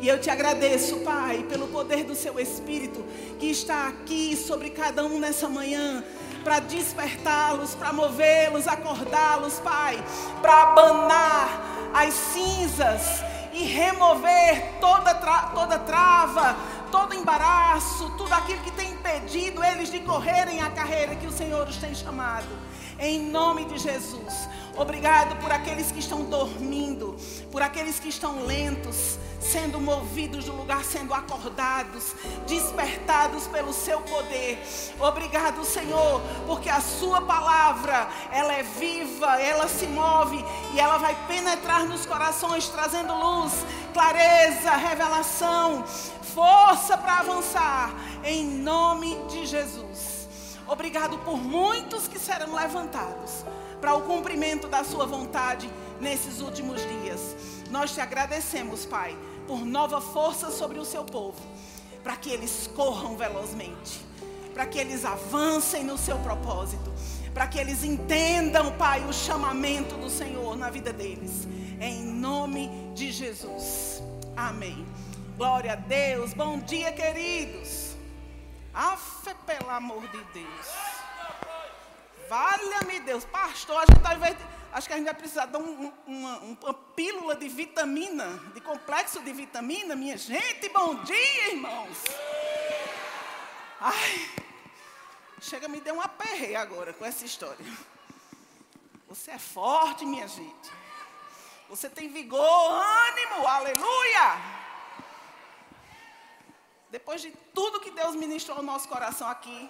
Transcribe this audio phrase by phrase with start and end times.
[0.00, 3.04] E eu te agradeço, Pai, pelo poder do seu Espírito
[3.38, 6.02] que está aqui sobre cada um nessa manhã
[6.42, 10.02] para despertá-los, para movê-los, acordá-los, Pai,
[10.40, 16.56] para abanar as cinzas e remover toda, tra toda trava,
[16.90, 21.68] todo embaraço, tudo aquilo que tem impedido eles de correrem a carreira que o Senhor
[21.68, 22.48] os tem chamado.
[22.98, 24.48] Em nome de Jesus.
[24.80, 27.14] Obrigado por aqueles que estão dormindo,
[27.52, 32.14] por aqueles que estão lentos, sendo movidos do lugar, sendo acordados,
[32.46, 34.58] despertados pelo seu poder.
[34.98, 41.14] Obrigado, Senhor, porque a sua palavra, ela é viva, ela se move e ela vai
[41.26, 43.52] penetrar nos corações, trazendo luz,
[43.92, 45.84] clareza, revelação,
[46.34, 47.94] força para avançar,
[48.24, 50.26] em nome de Jesus.
[50.66, 53.44] Obrigado por muitos que serão levantados
[53.80, 55.70] para o cumprimento da Sua vontade
[56.00, 57.36] nesses últimos dias.
[57.70, 59.16] Nós te agradecemos, Pai,
[59.46, 61.40] por nova força sobre o seu povo,
[62.02, 64.00] para que eles corram velozmente,
[64.52, 66.92] para que eles avancem no seu propósito,
[67.32, 71.48] para que eles entendam, Pai, o chamamento do Senhor na vida deles.
[71.80, 74.02] Em nome de Jesus.
[74.36, 74.86] Amém.
[75.36, 76.34] Glória a Deus.
[76.34, 77.96] Bom dia, queridos.
[78.74, 80.66] Afe, pelo amor de Deus.
[82.30, 84.38] Valha-me Deus, pastor, a gente
[84.72, 89.20] acho que a gente vai precisar de um, uma, uma, pílula de vitamina, de complexo
[89.20, 90.68] de vitamina, minha gente.
[90.68, 92.04] Bom dia, irmãos.
[93.80, 94.30] Ai,
[95.40, 97.66] chega, me deu um aperreio agora com essa história.
[99.08, 100.70] Você é forte, minha gente.
[101.68, 104.38] Você tem vigor, ânimo, aleluia.
[106.90, 109.68] Depois de tudo que Deus ministrou ao nosso coração aqui,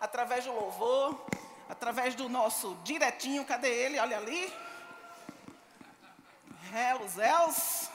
[0.00, 1.26] através do louvor,
[1.68, 3.98] através do nosso diretinho, cadê ele?
[3.98, 4.52] Olha ali.
[6.72, 7.90] Hells, Els.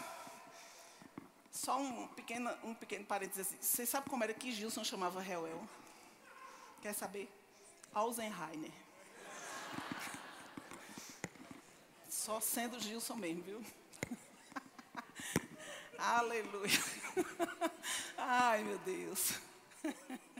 [1.52, 3.48] Só um pequeno, um pequeno parênteses.
[3.48, 3.58] Assim.
[3.62, 5.68] Vocês sabem como era que Gilson chamava Hell?
[6.82, 7.32] Quer saber?
[7.94, 8.72] Alzenheimer.
[12.09, 13.66] Só sendo Gilson mesmo, viu?
[15.97, 16.84] Aleluia.
[18.18, 19.40] Ai, meu Deus.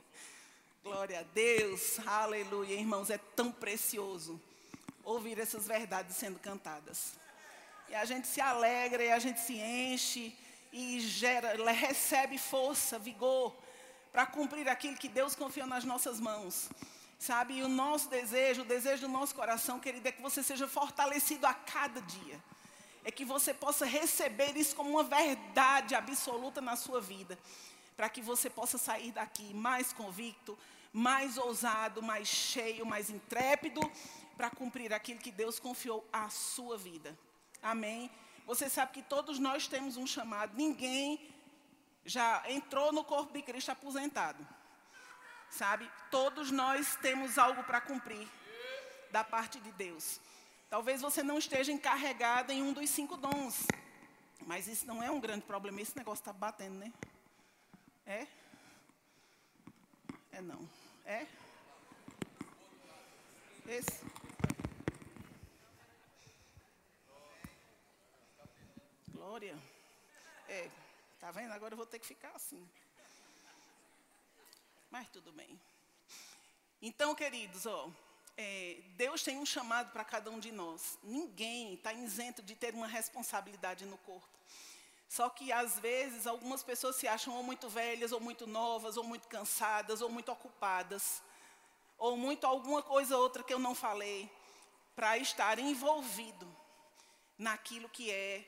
[0.84, 2.76] Glória a Deus, aleluia.
[2.76, 4.38] Irmãos, é tão precioso
[5.02, 7.14] ouvir essas verdades sendo cantadas.
[7.88, 10.36] E a gente se alegra, e a gente se enche,
[10.74, 13.56] e gera, recebe força, vigor,
[14.12, 16.70] para cumprir aquilo que Deus confiou nas nossas mãos.
[17.18, 20.68] Sabe, e o nosso desejo, o desejo do nosso coração, querido, é que você seja
[20.68, 22.44] fortalecido a cada dia.
[23.06, 27.40] É que você possa receber isso como uma verdade absoluta na sua vida
[27.96, 30.58] para que você possa sair daqui mais convicto,
[30.92, 33.82] mais ousado, mais cheio, mais intrépido,
[34.36, 37.18] para cumprir aquilo que Deus confiou à sua vida.
[37.62, 38.12] Amém?
[38.46, 41.34] Você sabe que todos nós temos um chamado, ninguém
[42.06, 44.46] já entrou no corpo de Cristo aposentado.
[45.50, 45.90] Sabe?
[46.10, 48.28] Todos nós temos algo para cumprir
[49.12, 50.20] da parte de Deus.
[50.70, 53.68] Talvez você não esteja encarregado em um dos cinco dons.
[54.46, 55.80] Mas isso não é um grande problema.
[55.80, 56.92] Esse negócio está batendo, né?
[58.06, 58.28] É?
[60.32, 60.70] É não.
[61.06, 61.26] É?
[63.68, 64.06] Esse?
[69.10, 69.58] Glória.
[70.50, 70.70] É,
[71.20, 71.52] tá vendo?
[71.52, 72.68] Agora eu vou ter que ficar assim.
[74.92, 75.60] Mas tudo bem.
[76.82, 77.90] Então, queridos, ó,
[78.36, 81.00] é, Deus tem um chamado para cada um de nós.
[81.02, 84.28] Ninguém está isento de ter uma responsabilidade no corpo.
[85.16, 89.04] Só que às vezes algumas pessoas se acham ou muito velhas, ou muito novas, ou
[89.04, 91.22] muito cansadas, ou muito ocupadas,
[92.00, 94.28] ou muito alguma coisa outra que eu não falei,
[94.96, 96.48] para estar envolvido
[97.38, 98.44] naquilo que é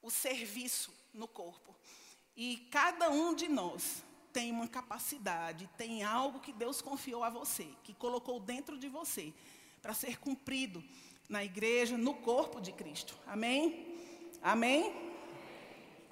[0.00, 1.74] o serviço no corpo.
[2.36, 7.68] E cada um de nós tem uma capacidade, tem algo que Deus confiou a você,
[7.82, 9.34] que colocou dentro de você,
[9.82, 10.80] para ser cumprido
[11.28, 13.18] na igreja, no corpo de Cristo.
[13.26, 13.91] Amém?
[14.42, 14.92] Amém?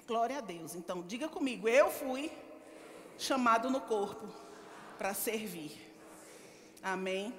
[0.07, 0.73] Glória a Deus.
[0.73, 2.31] Então, diga comigo, eu fui
[3.17, 4.25] chamado no corpo
[4.97, 5.93] para servir.
[6.81, 7.33] Amém?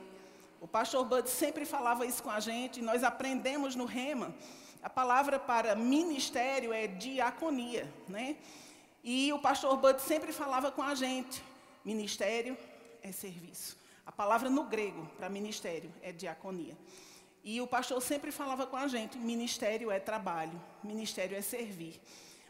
[0.60, 4.34] O pastor Bud sempre falava isso com a gente, nós aprendemos no Rema.
[4.82, 8.36] A palavra para ministério é diaconia, né?
[9.02, 11.42] E o pastor Bud sempre falava com a gente:
[11.82, 12.56] ministério
[13.02, 13.78] é serviço.
[14.04, 16.76] A palavra no grego para ministério é diaconia.
[17.44, 22.00] E o pastor sempre falava com a gente: ministério é trabalho, ministério é servir.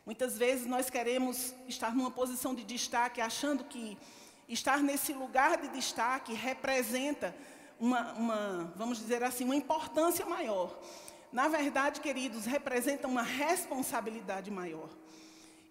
[0.05, 3.97] Muitas vezes nós queremos estar numa posição de destaque, achando que
[4.49, 7.35] estar nesse lugar de destaque representa
[7.79, 10.79] uma, uma vamos dizer assim, uma importância maior.
[11.33, 14.91] na verdade, queridos, representa uma responsabilidade maior.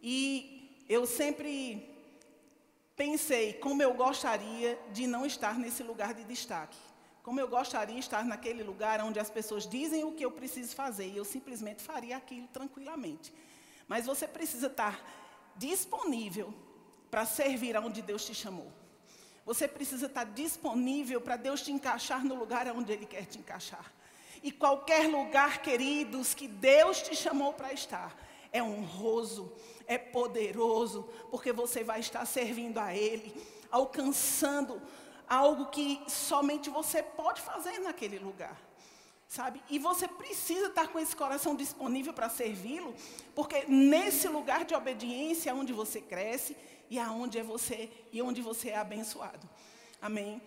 [0.01, 1.87] E eu sempre
[2.95, 6.77] pensei como eu gostaria de não estar nesse lugar de destaque.
[7.23, 10.75] Como eu gostaria de estar naquele lugar onde as pessoas dizem o que eu preciso
[10.75, 13.33] fazer e eu simplesmente faria aquilo tranquilamente.
[13.87, 15.03] Mas você precisa estar
[15.55, 16.53] disponível
[17.11, 18.71] para servir aonde Deus te chamou.
[19.45, 23.91] Você precisa estar disponível para Deus te encaixar no lugar onde Ele quer te encaixar.
[24.41, 28.15] E qualquer lugar, queridos, que Deus te chamou para estar,
[28.51, 29.51] é honroso,
[29.85, 33.35] é poderoso, porque você vai estar servindo a Ele,
[33.69, 34.81] alcançando
[35.31, 38.59] algo que somente você pode fazer naquele lugar.
[39.29, 39.63] Sabe?
[39.69, 42.93] E você precisa estar com esse coração disponível para servi-lo,
[43.33, 46.57] porque nesse lugar de obediência é onde você cresce
[46.89, 49.49] e aonde é você e onde você é abençoado.
[50.01, 50.41] Amém.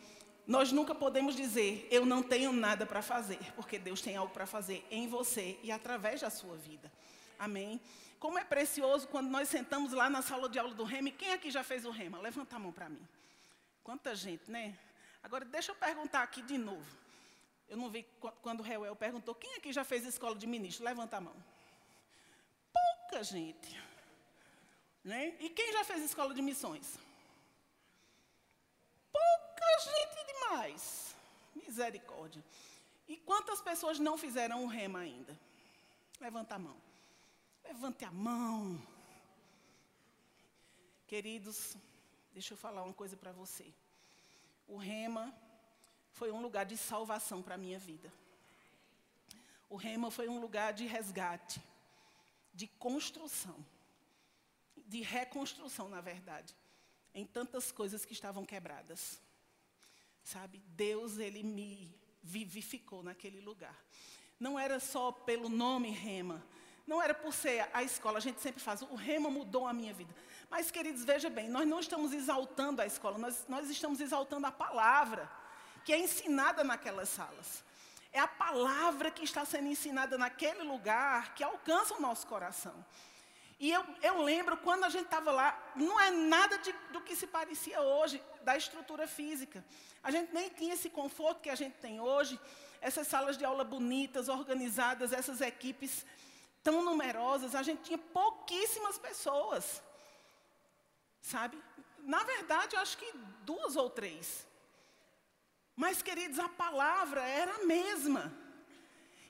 [0.46, 4.44] Nós nunca podemos dizer eu não tenho nada para fazer, porque Deus tem algo para
[4.44, 6.92] fazer em você e através da sua vida.
[7.38, 7.80] Amém.
[8.20, 11.10] Como é precioso quando nós sentamos lá na sala de aula do Rema.
[11.10, 12.18] Quem aqui já fez o Rema?
[12.18, 13.00] Levanta a mão para mim.
[13.84, 14.76] Quanta gente, né?
[15.22, 16.90] Agora deixa eu perguntar aqui de novo.
[17.68, 18.02] Eu não vi
[18.42, 20.84] quando o Reuel perguntou: quem aqui já fez escola de ministro?
[20.84, 21.36] Levanta a mão.
[22.72, 23.78] Pouca gente.
[25.04, 25.36] Né?
[25.38, 26.98] E quem já fez escola de missões?
[29.12, 31.14] Pouca gente demais.
[31.54, 32.42] Misericórdia.
[33.06, 35.38] E quantas pessoas não fizeram o rema ainda?
[36.18, 36.76] Levanta a mão.
[37.62, 38.80] Levante a mão.
[41.06, 41.76] Queridos,
[42.34, 43.72] deixa eu falar uma coisa para você.
[44.66, 45.32] O Rema
[46.10, 48.12] foi um lugar de salvação para a minha vida.
[49.70, 51.62] O Rema foi um lugar de resgate,
[52.52, 53.64] de construção,
[54.76, 56.54] de reconstrução, na verdade,
[57.14, 59.20] em tantas coisas que estavam quebradas.
[60.24, 63.78] Sabe, Deus, Ele me vivificou naquele lugar.
[64.40, 66.44] Não era só pelo nome Rema,
[66.86, 69.92] não era por ser a escola, a gente sempre faz, o rema mudou a minha
[69.92, 70.14] vida.
[70.50, 74.52] Mas, queridos, veja bem, nós não estamos exaltando a escola, nós, nós estamos exaltando a
[74.52, 75.30] palavra
[75.84, 77.64] que é ensinada naquelas salas.
[78.12, 82.74] É a palavra que está sendo ensinada naquele lugar que alcança o nosso coração.
[83.58, 87.16] E eu, eu lembro quando a gente estava lá, não é nada de, do que
[87.16, 89.64] se parecia hoje, da estrutura física.
[90.02, 92.38] A gente nem tinha esse conforto que a gente tem hoje,
[92.80, 96.04] essas salas de aula bonitas, organizadas, essas equipes
[96.64, 99.82] tão numerosas, a gente tinha pouquíssimas pessoas.
[101.20, 101.62] Sabe?
[101.98, 103.12] Na verdade, eu acho que
[103.42, 104.46] duas ou três.
[105.76, 108.32] Mas, queridos, a palavra era a mesma.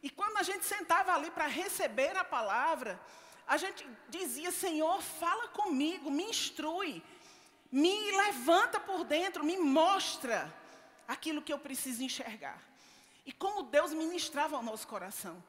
[0.02, 3.00] E quando a gente sentava ali para receber a palavra,
[3.46, 7.02] a gente dizia: Senhor, fala comigo, me instrui,
[7.72, 10.52] me levanta por dentro, me mostra
[11.08, 12.62] aquilo que eu preciso enxergar.
[13.26, 15.42] E como Deus ministrava ao nosso coração.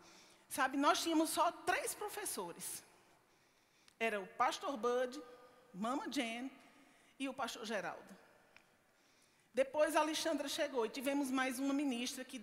[0.49, 2.83] Sabe, nós tínhamos só três professores.
[3.99, 5.21] Era o pastor Bud,
[5.73, 6.51] Mama Jane
[7.19, 8.15] e o pastor Geraldo.
[9.53, 12.41] Depois a Alexandra chegou e tivemos mais uma ministra que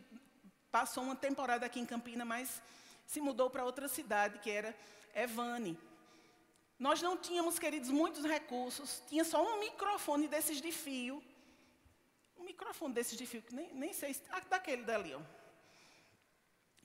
[0.71, 2.63] passou uma temporada aqui em Campina, mas
[3.07, 4.75] se mudou para outra cidade, que era
[5.15, 5.79] Evane.
[6.79, 11.23] Nós não tínhamos, queridos, muitos recursos, tinha só um microfone desses de fio.
[12.37, 15.21] Um microfone desses de fio, que nem, nem sei, ah, daquele dali, ó.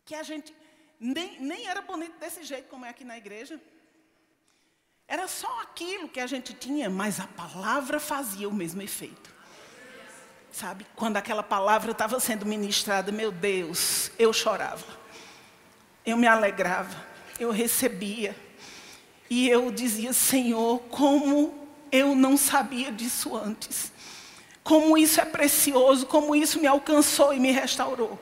[0.05, 0.53] Que a gente
[0.99, 3.59] nem, nem era bonito desse jeito como é aqui na igreja.
[5.07, 9.33] Era só aquilo que a gente tinha, mas a palavra fazia o mesmo efeito.
[10.51, 10.85] Sabe?
[10.95, 14.85] Quando aquela palavra estava sendo ministrada, meu Deus, eu chorava.
[16.05, 17.05] Eu me alegrava,
[17.39, 18.35] eu recebia.
[19.29, 23.91] E eu dizia, Senhor, como eu não sabia disso antes.
[24.63, 28.19] Como isso é precioso, como isso me alcançou e me restaurou.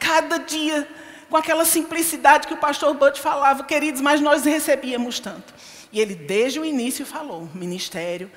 [0.00, 0.88] Cada dia
[1.28, 5.54] com aquela simplicidade que o pastor Bud falava, queridos, mas nós recebíamos tanto.
[5.92, 8.30] E ele, desde o início, falou: ministério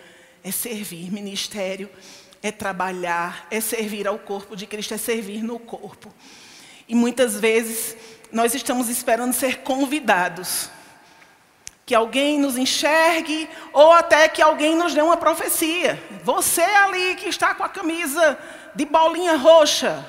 [0.44, 1.90] é servir, ministério
[2.42, 6.14] é trabalhar, é servir ao corpo de Cristo, é servir no corpo.
[6.88, 7.96] E muitas vezes
[8.32, 10.70] nós estamos esperando ser convidados.
[11.86, 16.02] Que alguém nos enxergue, ou até que alguém nos dê uma profecia.
[16.24, 18.38] Você ali que está com a camisa
[18.76, 20.06] de bolinha roxa,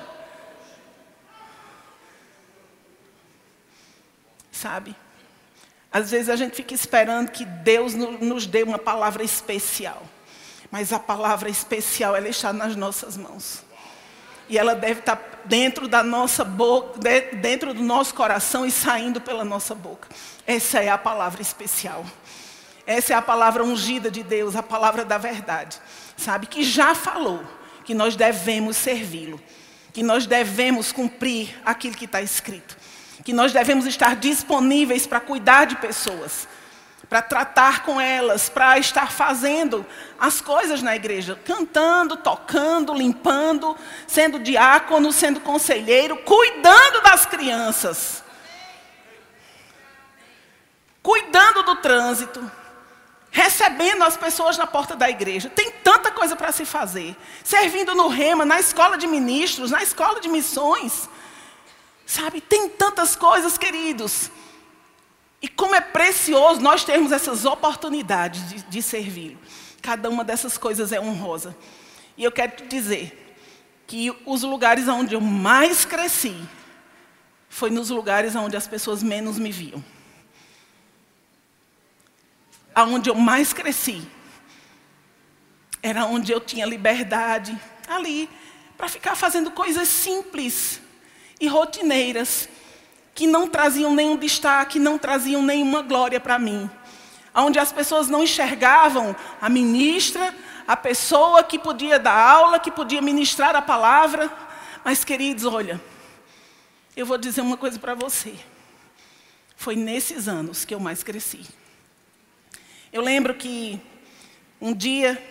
[4.61, 4.95] sabe?
[5.93, 10.03] Às vezes a gente fica esperando que Deus nos dê uma palavra especial.
[10.71, 13.65] Mas a palavra especial, ela está nas nossas mãos.
[14.49, 17.01] E ela deve estar dentro da nossa boca,
[17.41, 20.09] dentro do nosso coração e saindo pela nossa boca.
[20.47, 22.05] Essa é a palavra especial.
[22.87, 25.81] Essa é a palavra ungida de Deus, a palavra da verdade.
[26.17, 26.47] Sabe?
[26.47, 27.43] Que já falou
[27.85, 29.41] que nós devemos servi-lo.
[29.93, 32.80] Que nós devemos cumprir aquilo que está escrito
[33.25, 36.49] que nós devemos estar disponíveis para cuidar de pessoas,
[37.09, 39.85] para tratar com elas, para estar fazendo
[40.19, 48.23] as coisas na igreja, cantando, tocando, limpando, sendo diácono, sendo conselheiro, cuidando das crianças,
[51.03, 52.51] cuidando do trânsito,
[53.31, 55.51] recebendo as pessoas na porta da igreja.
[55.51, 57.17] Tem tanta coisa para se fazer.
[57.45, 61.09] Servindo no rema, na escola de ministros, na escola de missões.
[62.11, 64.33] Sabe, tem tantas coisas, queridos.
[65.41, 69.39] E como é precioso nós termos essas oportunidades de, de servi-lo.
[69.81, 71.57] Cada uma dessas coisas é honrosa.
[72.17, 73.37] E eu quero te dizer
[73.87, 76.37] que os lugares onde eu mais cresci
[77.49, 79.83] foi nos lugares onde as pessoas menos me viam.
[82.75, 84.05] Aonde eu mais cresci
[85.81, 88.29] era onde eu tinha liberdade ali
[88.77, 90.81] para ficar fazendo coisas simples
[91.41, 92.49] e rotineiras
[93.15, 96.71] que não traziam nenhum destaque, não traziam nenhuma glória para mim.
[97.35, 100.35] Onde as pessoas não enxergavam a ministra,
[100.67, 104.31] a pessoa que podia dar aula, que podia ministrar a palavra.
[104.85, 105.81] Mas, queridos, olha,
[106.97, 108.35] eu vou dizer uma coisa para você.
[109.57, 111.47] Foi nesses anos que eu mais cresci.
[112.93, 113.81] Eu lembro que
[114.61, 115.23] um dia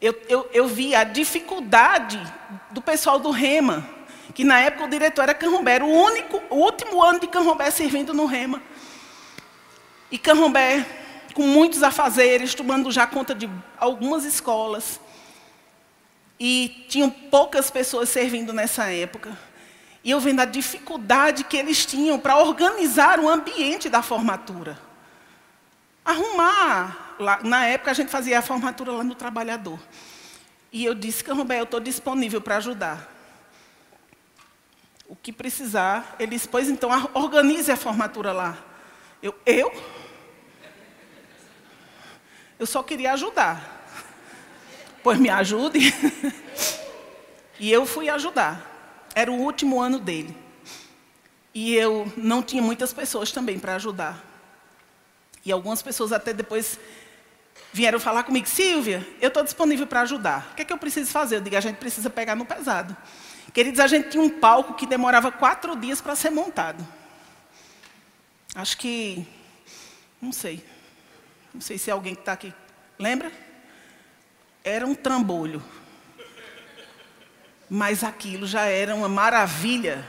[0.00, 2.20] eu, eu, eu vi a dificuldade
[2.70, 3.97] do pessoal do Rema
[4.34, 7.70] que na época o diretor era Canrombé, era o único, o último ano de Canrombé
[7.70, 8.62] servindo no Rema.
[10.10, 10.86] E Canrombé,
[11.34, 15.00] com muitos afazeres, tomando já conta de algumas escolas.
[16.38, 19.36] E tinham poucas pessoas servindo nessa época.
[20.04, 24.78] E eu vendo a dificuldade que eles tinham para organizar o ambiente da formatura.
[26.04, 27.16] Arrumar.
[27.18, 29.80] Lá, na época a gente fazia a formatura lá no trabalhador.
[30.70, 33.17] E eu disse, Canrombé, eu estou disponível para ajudar
[35.08, 38.58] o que precisar, eles, pois então, organize a formatura lá.
[39.22, 39.72] Eu, eu?
[42.58, 43.86] Eu só queria ajudar.
[45.02, 45.94] Pois me ajude.
[47.58, 49.08] e eu fui ajudar.
[49.14, 50.36] Era o último ano dele.
[51.54, 54.22] E eu não tinha muitas pessoas também para ajudar.
[55.42, 56.78] E algumas pessoas até depois
[57.72, 60.50] vieram falar comigo, Silvia, eu estou disponível para ajudar.
[60.52, 61.36] O que é que eu preciso fazer?
[61.36, 62.94] Eu digo, a gente precisa pegar no pesado.
[63.52, 66.86] Queridos, a gente tinha um palco que demorava quatro dias para ser montado.
[68.54, 69.26] Acho que.
[70.20, 70.64] Não sei.
[71.52, 72.52] Não sei se alguém que está aqui.
[72.98, 73.32] Lembra?
[74.62, 75.62] Era um trambolho.
[77.70, 80.06] Mas aquilo já era uma maravilha.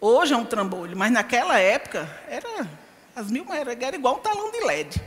[0.00, 2.68] Hoje é um trambolho, mas naquela época era.
[3.14, 5.00] As mil era, era igual um talão de LED.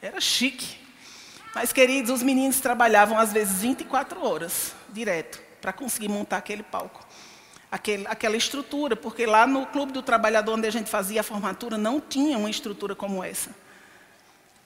[0.00, 0.78] Era chique.
[1.54, 7.06] Mas, queridos, os meninos trabalhavam às vezes 24 horas, direto, para conseguir montar aquele palco.
[7.70, 11.76] Aquele, aquela estrutura, porque lá no Clube do Trabalhador, onde a gente fazia a formatura,
[11.76, 13.50] não tinha uma estrutura como essa.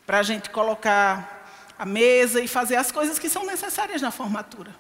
[0.07, 1.41] Para a gente colocar
[1.79, 4.75] a mesa e fazer as coisas que são necessárias na formatura.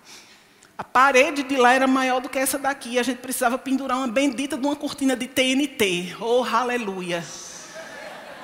[0.76, 2.98] A parede de lá era maior do que essa daqui.
[2.98, 6.16] A gente precisava pendurar uma bendita de uma cortina de TNT.
[6.20, 7.24] Oh, aleluia!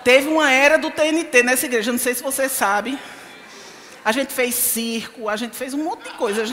[0.05, 2.99] Teve uma era do TNT nessa igreja, não sei se você sabe.
[4.05, 6.45] A gente fez circo, a gente fez um monte de coisa.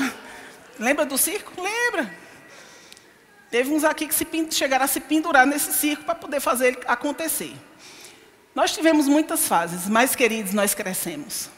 [0.79, 1.53] Lembra do circo?
[1.61, 2.13] Lembra.
[3.49, 6.79] Teve uns aqui que se, chegaram a se pendurar nesse circo para poder fazer ele
[6.87, 7.53] acontecer.
[8.55, 11.49] Nós tivemos muitas fases, mas, queridos, nós crescemos.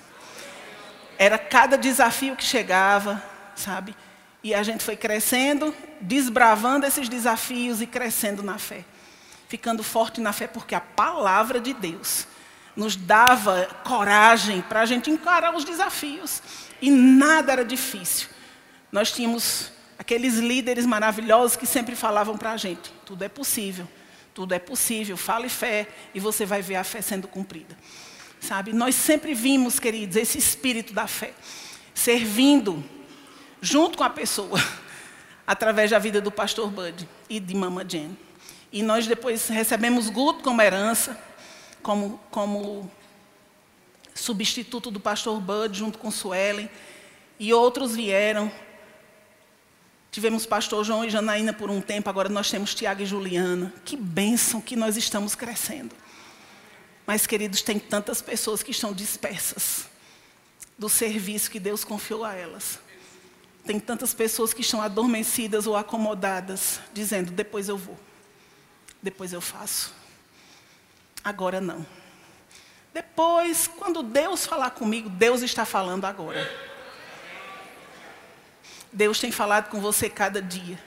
[1.17, 3.23] Era cada desafio que chegava,
[3.55, 3.95] sabe?
[4.43, 8.83] E a gente foi crescendo, desbravando esses desafios e crescendo na fé.
[9.47, 12.27] Ficando forte na fé, porque a palavra de Deus
[12.75, 16.41] nos dava coragem para a gente encarar os desafios.
[16.81, 18.34] E nada era difícil.
[18.95, 23.85] Nós tínhamos aqueles líderes maravilhosos que sempre falavam para a gente: tudo é possível,
[24.33, 27.77] tudo é possível, fale fé e você vai ver a fé sendo cumprida.
[28.39, 28.71] Sabe?
[28.71, 31.33] Nós sempre vimos, queridos, esse espírito da fé
[31.93, 32.81] servindo
[33.59, 34.57] junto com a pessoa,
[35.45, 38.17] através da vida do pastor Bud e de Mama Jane.
[38.71, 41.19] E nós depois recebemos Guto como herança,
[41.83, 42.89] como, como
[44.13, 46.69] substituto do pastor Bud, junto com Suelen,
[47.37, 48.49] e outros vieram.
[50.15, 53.73] Tivemos pastor João e Janaína por um tempo, agora nós temos Tiago e Juliana.
[53.83, 55.93] Que bênção que nós estamos crescendo.
[57.05, 59.89] Mas, queridos, tem tantas pessoas que estão dispersas
[60.77, 62.79] do serviço que Deus confiou a elas.
[63.65, 67.99] Tem tantas pessoas que estão adormecidas ou acomodadas, dizendo: depois eu vou,
[69.03, 69.93] depois eu faço.
[71.25, 71.85] Agora não.
[72.93, 76.74] Depois, quando Deus falar comigo, Deus está falando agora.
[78.95, 80.79] Deus tem falado com você cada dia.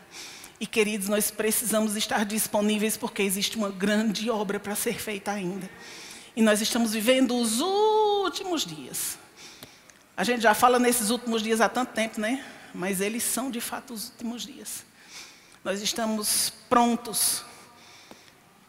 [0.58, 5.68] E queridos, nós precisamos estar disponíveis porque existe uma grande obra para ser feita ainda.
[6.34, 9.18] E nós estamos vivendo os últimos dias.
[10.16, 12.42] A gente já fala nesses últimos dias há tanto tempo, né?
[12.72, 14.86] Mas eles são de fato os últimos dias.
[15.62, 17.44] Nós estamos prontos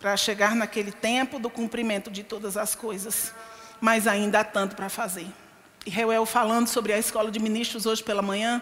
[0.01, 3.34] para chegar naquele tempo do cumprimento de todas as coisas,
[3.79, 5.27] mas ainda há tanto para fazer.
[5.86, 8.62] E Reuel falando sobre a escola de ministros hoje pela manhã,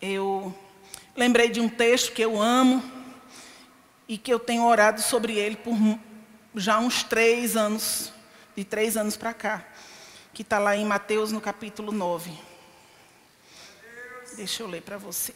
[0.00, 0.54] eu
[1.16, 2.82] lembrei de um texto que eu amo
[4.08, 5.76] e que eu tenho orado sobre ele por
[6.54, 8.12] já uns três anos,
[8.56, 9.66] de três anos para cá,
[10.32, 12.32] que está lá em Mateus no capítulo 9.
[14.36, 15.34] Deixa eu ler para você.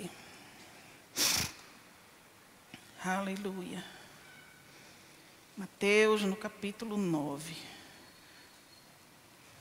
[3.04, 3.84] Aleluia.
[5.56, 7.54] Mateus no capítulo 9.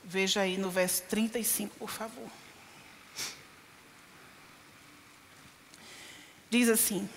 [0.04, 2.28] Veja aí no verso 35, por favor.
[6.50, 7.08] Diz assim: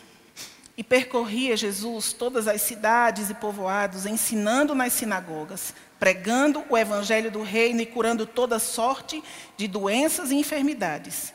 [0.78, 7.42] E percorria Jesus todas as cidades e povoados, ensinando nas sinagogas, pregando o evangelho do
[7.42, 9.24] reino e curando toda sorte
[9.58, 11.34] de doenças e enfermidades.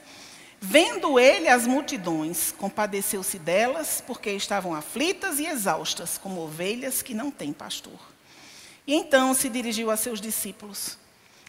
[0.61, 7.31] Vendo ele as multidões, compadeceu-se delas, porque estavam aflitas e exaustas, como ovelhas que não
[7.31, 7.99] têm pastor.
[8.87, 10.97] E então se dirigiu a seus discípulos: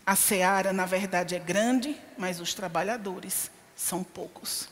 [0.03, 4.67] A seara, na verdade, é grande, mas os trabalhadores são poucos.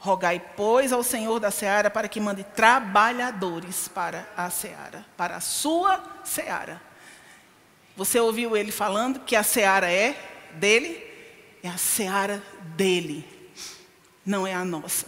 [0.00, 5.40] Rogai, pois, ao Senhor da seara para que mande trabalhadores para a seara, para a
[5.40, 6.80] sua seara.
[7.94, 10.18] Você ouviu ele falando que a seara é
[10.54, 11.06] dele?
[11.62, 12.42] É a seara
[12.74, 13.28] dele,
[14.24, 15.06] não é a nossa.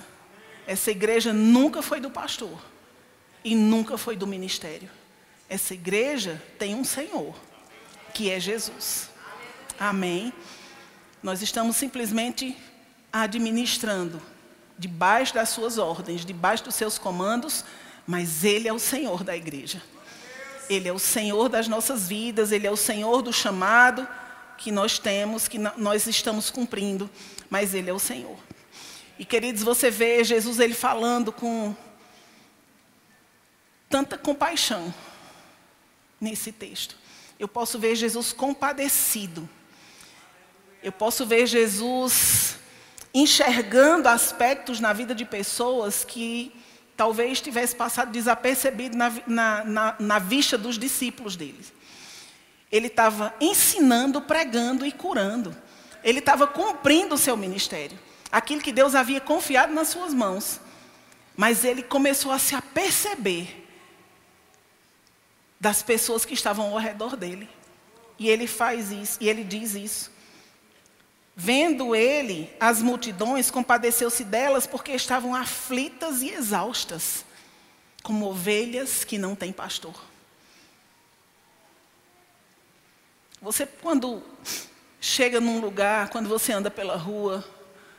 [0.67, 2.63] Essa igreja nunca foi do pastor
[3.43, 4.91] e nunca foi do ministério.
[5.49, 7.35] Essa igreja tem um Senhor,
[8.13, 9.09] que é Jesus.
[9.81, 10.35] Amém.
[11.23, 12.55] Nós estamos simplesmente
[13.11, 14.21] administrando
[14.79, 17.65] debaixo das suas ordens, debaixo dos seus comandos,
[18.07, 19.83] mas Ele é o Senhor da igreja.
[20.69, 24.07] Ele é o Senhor das nossas vidas, Ele é o Senhor do chamado
[24.57, 27.11] que nós temos, que nós estamos cumprindo,
[27.51, 28.37] mas Ele é o Senhor.
[29.19, 31.77] E queridos, você vê Jesus ele falando com
[33.89, 34.93] tanta compaixão
[36.21, 36.97] nesse texto.
[37.39, 39.49] Eu posso ver Jesus compadecido.
[40.83, 42.57] Eu posso ver Jesus
[43.15, 46.53] enxergando aspectos na vida de pessoas que
[46.97, 51.65] talvez tivesse passado desapercebido na, na, na, na vista dos discípulos dele.
[52.71, 55.55] Ele estava ensinando, pregando e curando.
[56.03, 57.99] Ele estava cumprindo o seu ministério.
[58.31, 60.59] Aquilo que Deus havia confiado nas suas mãos.
[61.37, 63.63] Mas ele começou a se aperceber
[65.61, 67.49] das pessoas que estavam ao redor dele.
[68.19, 70.12] E ele faz isso, e ele diz isso.
[71.35, 77.25] Vendo ele as multidões, compadeceu-se delas porque estavam aflitas e exaustas,
[78.03, 79.95] como ovelhas que não têm pastor.
[83.41, 84.23] Você, quando
[85.01, 87.45] chega num lugar, quando você anda pela rua,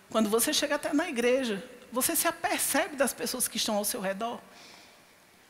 [0.10, 4.00] quando você chega até na igreja, você se apercebe das pessoas que estão ao seu
[4.00, 4.39] redor.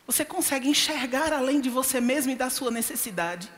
[0.08, 3.52] Você consegue enxergar além de você mesmo e da sua necessidade.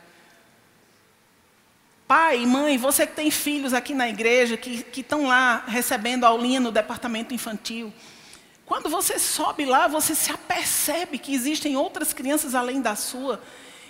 [2.07, 6.59] Pai, mãe, você que tem filhos aqui na igreja, que, que estão lá recebendo aulinha
[6.59, 7.91] no departamento infantil.
[8.63, 13.41] Quando você sobe lá, você se apercebe que existem outras crianças além da sua.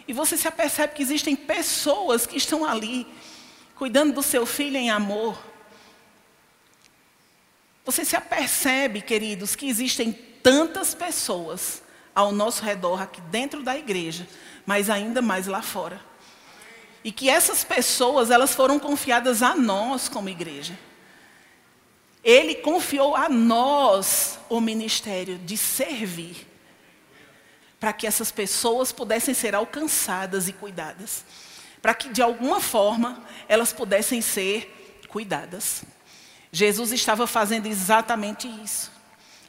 [0.07, 3.05] E você se apercebe que existem pessoas que estão ali,
[3.75, 5.37] cuidando do seu filho em amor.
[7.83, 14.25] Você se apercebe, queridos, que existem tantas pessoas ao nosso redor, aqui dentro da igreja,
[14.65, 15.99] mas ainda mais lá fora.
[17.05, 20.75] E que essas pessoas, elas foram confiadas a nós como igreja.
[22.23, 26.47] Ele confiou a nós o ministério de servir,
[27.79, 31.23] para que essas pessoas pudessem ser alcançadas e cuidadas,
[31.79, 35.83] para que de alguma forma elas pudessem ser cuidadas.
[36.51, 38.91] Jesus estava fazendo exatamente isso,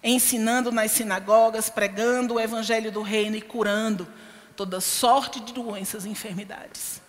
[0.05, 4.07] ensinando nas sinagogas, pregando o evangelho do reino e curando
[4.55, 7.06] toda sorte de doenças e enfermidades.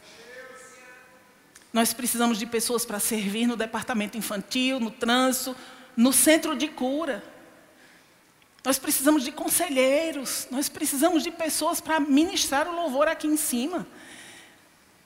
[1.77, 5.55] Nós precisamos de pessoas para servir no departamento infantil, no trânsito,
[5.95, 7.23] no centro de cura.
[8.65, 13.85] Nós precisamos de conselheiros, nós precisamos de pessoas para ministrar o louvor aqui em cima.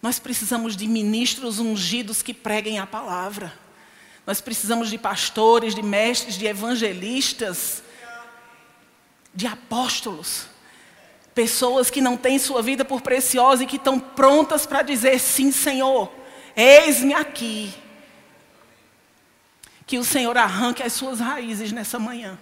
[0.01, 3.51] Nós precisamos de ministros ungidos que preguem a palavra.
[4.25, 7.83] Nós precisamos de pastores, de mestres, de evangelistas,
[9.35, 10.45] de apóstolos.
[11.35, 15.51] Pessoas que não têm sua vida por preciosa e que estão prontas para dizer sim,
[15.51, 16.20] Senhor.
[16.55, 17.73] Eis-me aqui.
[19.85, 22.37] Que o Senhor arranque as suas raízes nessa manhã.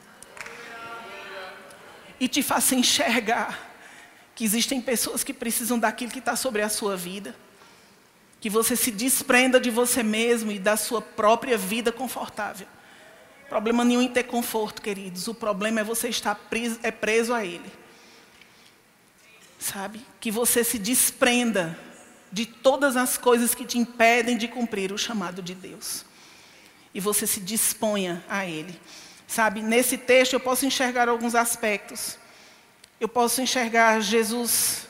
[2.20, 3.70] e te faça enxergar
[4.36, 7.36] que existem pessoas que precisam daquilo que está sobre a sua vida.
[8.42, 12.68] Que você se desprenda de você mesmo e da sua própria vida confortável.
[13.50, 15.28] Problema nenhum em ter conforto, queridos.
[15.28, 17.72] O problema é você estar preso, é preso a Ele.
[19.58, 20.06] Sabe?
[20.20, 21.78] Que você se desprenda
[22.32, 26.06] de todas as coisas que te impedem de cumprir o chamado de Deus.
[26.94, 28.80] E você se disponha a Ele.
[29.28, 32.18] Sabe, nesse texto eu posso enxergar alguns aspectos.
[33.00, 34.88] Eu posso enxergar Jesus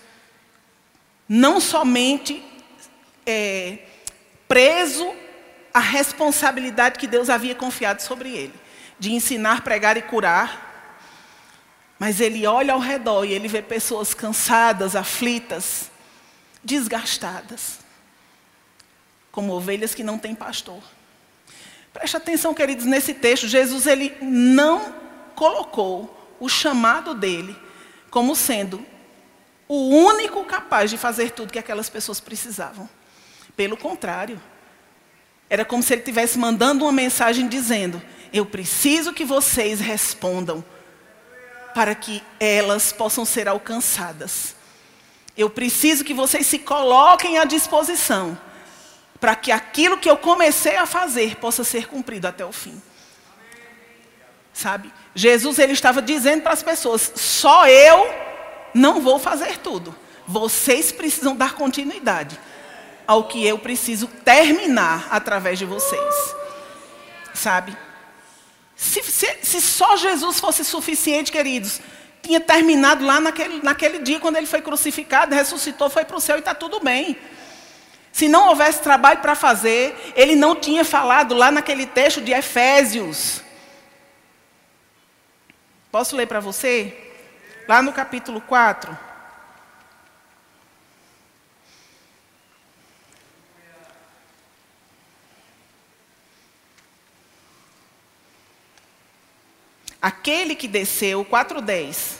[1.28, 2.44] não somente
[3.26, 3.80] é,
[4.48, 5.14] preso
[5.72, 8.54] à responsabilidade que Deus havia confiado sobre ele,
[8.98, 10.68] de ensinar, pregar e curar,
[12.00, 15.89] mas ele olha ao redor e ele vê pessoas cansadas, aflitas,
[16.70, 17.80] desgastadas,
[19.32, 20.84] como ovelhas que não têm pastor.
[21.92, 24.94] Preste atenção, queridos, nesse texto, Jesus ele não
[25.36, 27.58] colocou o chamado dele
[28.12, 28.86] como sendo
[29.68, 32.88] o único capaz de fazer tudo que aquelas pessoas precisavam.
[33.56, 34.40] Pelo contrário,
[35.50, 38.00] era como se ele estivesse mandando uma mensagem dizendo:
[38.32, 40.64] Eu preciso que vocês respondam
[41.74, 44.56] para que elas possam ser alcançadas.
[45.40, 48.38] Eu preciso que vocês se coloquem à disposição
[49.22, 52.82] para que aquilo que eu comecei a fazer possa ser cumprido até o fim.
[54.52, 54.92] Sabe?
[55.16, 58.14] Jesus ele estava dizendo para as pessoas: só eu
[58.74, 59.96] não vou fazer tudo.
[60.28, 62.38] Vocês precisam dar continuidade
[63.08, 66.36] ao que eu preciso terminar através de vocês.
[67.34, 67.78] Sabe?
[68.76, 71.80] Se, se, se só Jesus fosse suficiente, queridos,
[72.30, 76.36] tinha terminado lá naquele, naquele dia, quando ele foi crucificado, ressuscitou, foi para o céu
[76.36, 77.18] e está tudo bem.
[78.12, 83.42] Se não houvesse trabalho para fazer, ele não tinha falado lá naquele texto de Efésios.
[85.92, 86.96] Posso ler para você?
[87.68, 88.96] Lá no capítulo 4.
[100.00, 102.19] Aquele que desceu, 4,10,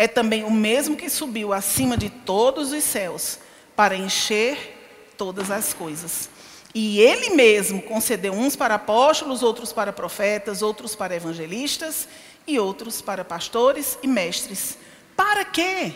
[0.00, 3.38] é também o mesmo que subiu acima de todos os céus
[3.76, 6.30] para encher todas as coisas.
[6.74, 12.08] E ele mesmo concedeu uns para apóstolos, outros para profetas, outros para evangelistas
[12.46, 14.78] e outros para pastores e mestres.
[15.14, 15.92] Para quê?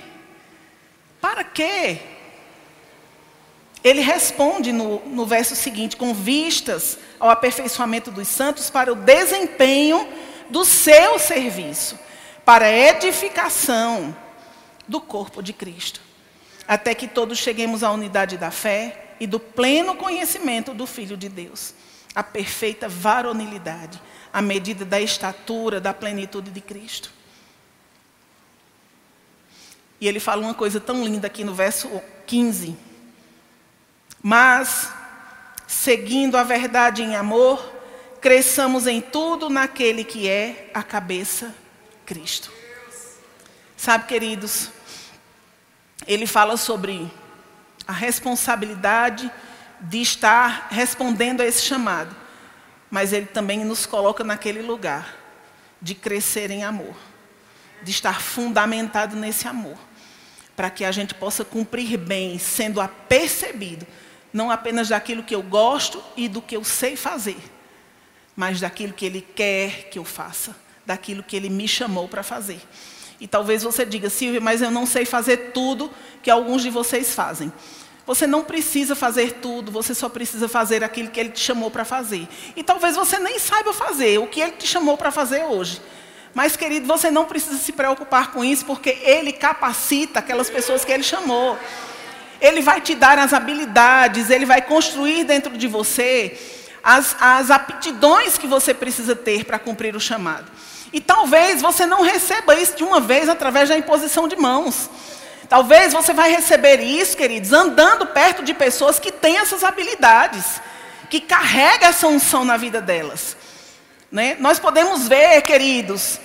[1.19, 1.99] Para quê?
[3.83, 10.07] Ele responde no, no verso seguinte: com vistas ao aperfeiçoamento dos santos para o desempenho
[10.51, 11.99] do seu serviço,
[12.45, 14.15] para a edificação
[14.87, 16.01] do corpo de Cristo,
[16.69, 21.29] até que todos cheguemos à unidade da fé e do pleno conhecimento do Filho de
[21.29, 21.75] Deus,
[22.15, 24.01] a perfeita varonilidade
[24.33, 27.11] à medida da estatura, da plenitude de Cristo.
[30.01, 31.89] E ele fala uma coisa tão linda aqui no verso
[32.27, 32.77] 15.
[34.23, 34.91] Mas,
[35.67, 37.73] seguindo a verdade em amor,
[38.21, 41.55] cresçamos em tudo naquele que é a cabeça,
[42.05, 42.51] Cristo.
[43.77, 44.71] Sabe, queridos,
[46.07, 47.11] ele fala sobre
[47.87, 49.31] a responsabilidade
[49.81, 52.25] de estar respondendo a esse chamado
[52.95, 55.17] mas Ele também nos coloca naquele lugar
[55.83, 56.95] de crescer em amor,
[57.83, 59.77] de estar fundamentado nesse amor,
[60.55, 63.85] para que a gente possa cumprir bem, sendo apercebido,
[64.33, 67.37] não apenas daquilo que eu gosto e do que eu sei fazer,
[68.37, 70.55] mas daquilo que Ele quer que eu faça,
[70.87, 72.61] daquilo que Ele me chamou para fazer.
[73.21, 75.91] E talvez você diga, Silvia, mas eu não sei fazer tudo
[76.23, 77.53] que alguns de vocês fazem.
[78.07, 81.85] Você não precisa fazer tudo, você só precisa fazer aquilo que Ele te chamou para
[81.85, 82.29] fazer.
[82.55, 85.81] E talvez você nem saiba fazer o que Ele te chamou para fazer hoje.
[86.35, 90.93] Mas, querido, você não precisa se preocupar com isso, porque Ele capacita aquelas pessoas que
[90.93, 91.59] Ele chamou.
[92.41, 96.37] Ele vai te dar as habilidades, Ele vai construir dentro de você
[96.83, 100.53] as, as aptidões que você precisa ter para cumprir o chamado.
[100.95, 104.89] E talvez você não receba isso de uma vez através da imposição de mãos.
[105.49, 110.61] Talvez você vai receber isso, queridos, andando perto de pessoas que têm essas habilidades,
[111.11, 113.37] que carregam essa unção na vida delas.
[114.09, 114.37] Né?
[114.39, 116.21] Nós podemos ver, queridos,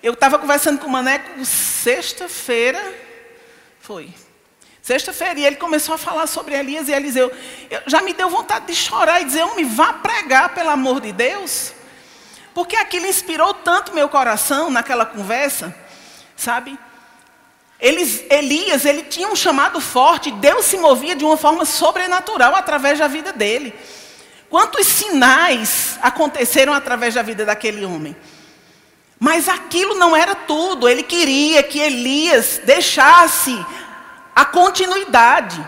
[0.00, 2.80] eu estava conversando com o Maneco sexta-feira,
[3.80, 4.10] foi.
[4.80, 7.32] Sexta-feira, e ele começou a falar sobre Elias e Eliseu.
[7.68, 11.10] Eu, já me deu vontade de chorar e dizer, me vá pregar, pelo amor de
[11.10, 11.74] Deus.
[12.54, 15.74] Porque aquilo inspirou tanto meu coração naquela conversa,
[16.36, 16.78] sabe?
[17.80, 23.00] Eles, Elias, ele tinha um chamado forte, Deus se movia de uma forma sobrenatural através
[23.00, 23.74] da vida dele.
[24.48, 28.14] Quantos sinais aconteceram através da vida daquele homem?
[29.18, 30.88] Mas aquilo não era tudo.
[30.88, 33.54] Ele queria que Elias deixasse
[34.34, 35.66] a continuidade.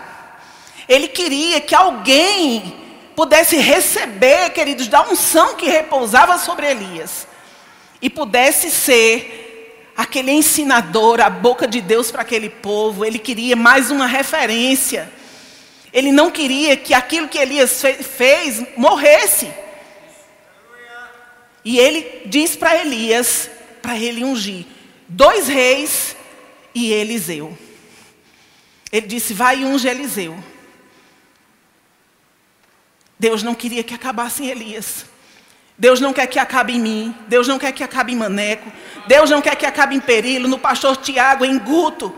[0.87, 2.86] Ele queria que alguém
[3.17, 7.27] pudesse receber, queridos, da unção que repousava sobre Elias
[7.99, 13.03] e pudesse ser aquele ensinador, a boca de Deus para aquele povo.
[13.03, 15.11] Ele queria mais uma referência.
[15.91, 17.81] Ele não queria que aquilo que Elias
[18.15, 19.51] fez morresse.
[21.65, 23.49] E ele diz para Elias,
[23.81, 24.63] para ele ungir,
[25.07, 26.15] dois reis
[26.75, 27.57] e Eliseu.
[28.91, 30.37] Ele disse: Vai e unge Eliseu.
[33.19, 35.05] Deus não queria que acabasse em Elias.
[35.77, 37.15] Deus não quer que acabe em mim.
[37.27, 38.71] Deus não quer que acabe em Maneco.
[39.07, 42.15] Deus não quer que acabe em Perilo, no pastor Tiago, em Guto.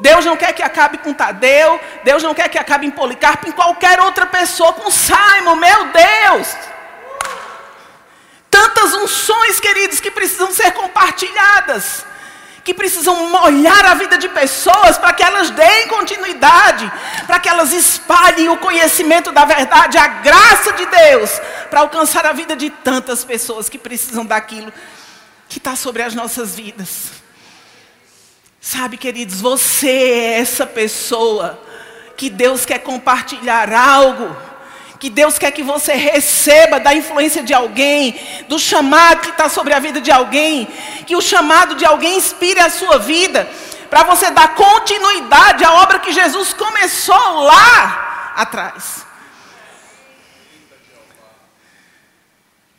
[0.00, 1.80] Deus não quer que acabe com Tadeu.
[2.04, 6.56] Deus não quer que acabe em Policarpo, em qualquer outra pessoa, com Simon, meu Deus.
[8.50, 12.09] Tantas unções, queridos, que precisam ser compartilhadas
[12.70, 16.90] que precisam molhar a vida de pessoas para que elas deem continuidade,
[17.26, 21.30] para que elas espalhem o conhecimento da verdade, a graça de Deus,
[21.68, 24.72] para alcançar a vida de tantas pessoas que precisam daquilo
[25.48, 27.10] que está sobre as nossas vidas.
[28.60, 31.60] Sabe, queridos, você é essa pessoa
[32.16, 34.36] que Deus quer compartilhar algo
[35.00, 39.72] que Deus quer que você receba da influência de alguém, do chamado que está sobre
[39.72, 40.68] a vida de alguém,
[41.06, 43.50] que o chamado de alguém inspire a sua vida,
[43.88, 49.06] para você dar continuidade à obra que Jesus começou lá atrás.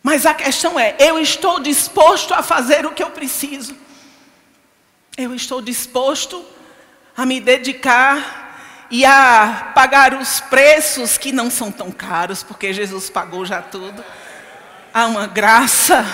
[0.04, 3.76] Mas a questão é: eu estou disposto a fazer o que eu preciso?
[5.18, 6.46] Eu estou disposto
[7.18, 8.41] a me dedicar
[8.92, 14.04] e a pagar os preços que não são tão caros, porque Jesus pagou já tudo.
[14.94, 16.06] Há uma graça,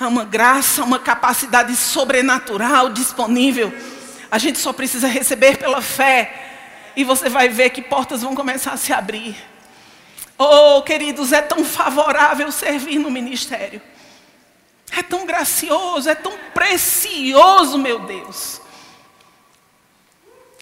[0.00, 3.70] há uma graça, uma capacidade sobrenatural disponível.
[4.30, 6.40] A gente só precisa receber pela fé.
[6.96, 9.36] E você vai ver que portas vão começar a se abrir.
[10.38, 13.82] Oh, queridos, é tão favorável servir no ministério.
[14.96, 18.63] É tão gracioso, é tão precioso, meu Deus.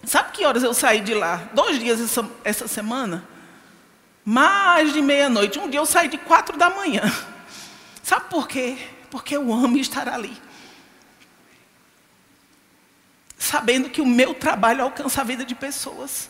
[0.05, 1.49] Sabe que horas eu saí de lá?
[1.53, 3.27] Dois dias essa, essa semana?
[4.25, 5.59] Mais de meia-noite.
[5.59, 7.03] Um dia eu saí de quatro da manhã.
[8.03, 8.77] Sabe por quê?
[9.09, 10.37] Porque eu amo estar ali.
[13.37, 16.29] Sabendo que o meu trabalho alcança a vida de pessoas.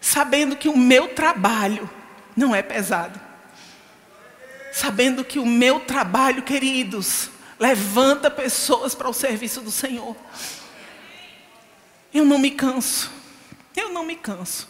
[0.00, 1.88] Sabendo que o meu trabalho
[2.36, 3.20] não é pesado.
[4.72, 10.16] Sabendo que o meu trabalho, queridos, levanta pessoas para o serviço do Senhor.
[12.18, 13.12] Eu não me canso.
[13.76, 14.68] Eu não me canso.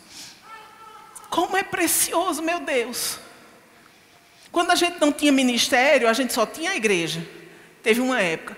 [1.31, 3.19] Como é precioso, meu Deus.
[4.53, 7.27] Quando a gente não tinha ministério, a gente só tinha a igreja.
[7.83, 8.55] Teve uma época.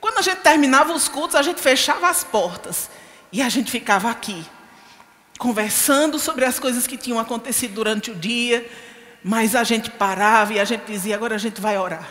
[0.00, 2.88] Quando a gente terminava os cultos, a gente fechava as portas.
[3.32, 4.46] E a gente ficava aqui,
[5.36, 8.70] conversando sobre as coisas que tinham acontecido durante o dia.
[9.24, 12.08] Mas a gente parava e a gente dizia: agora a gente vai orar.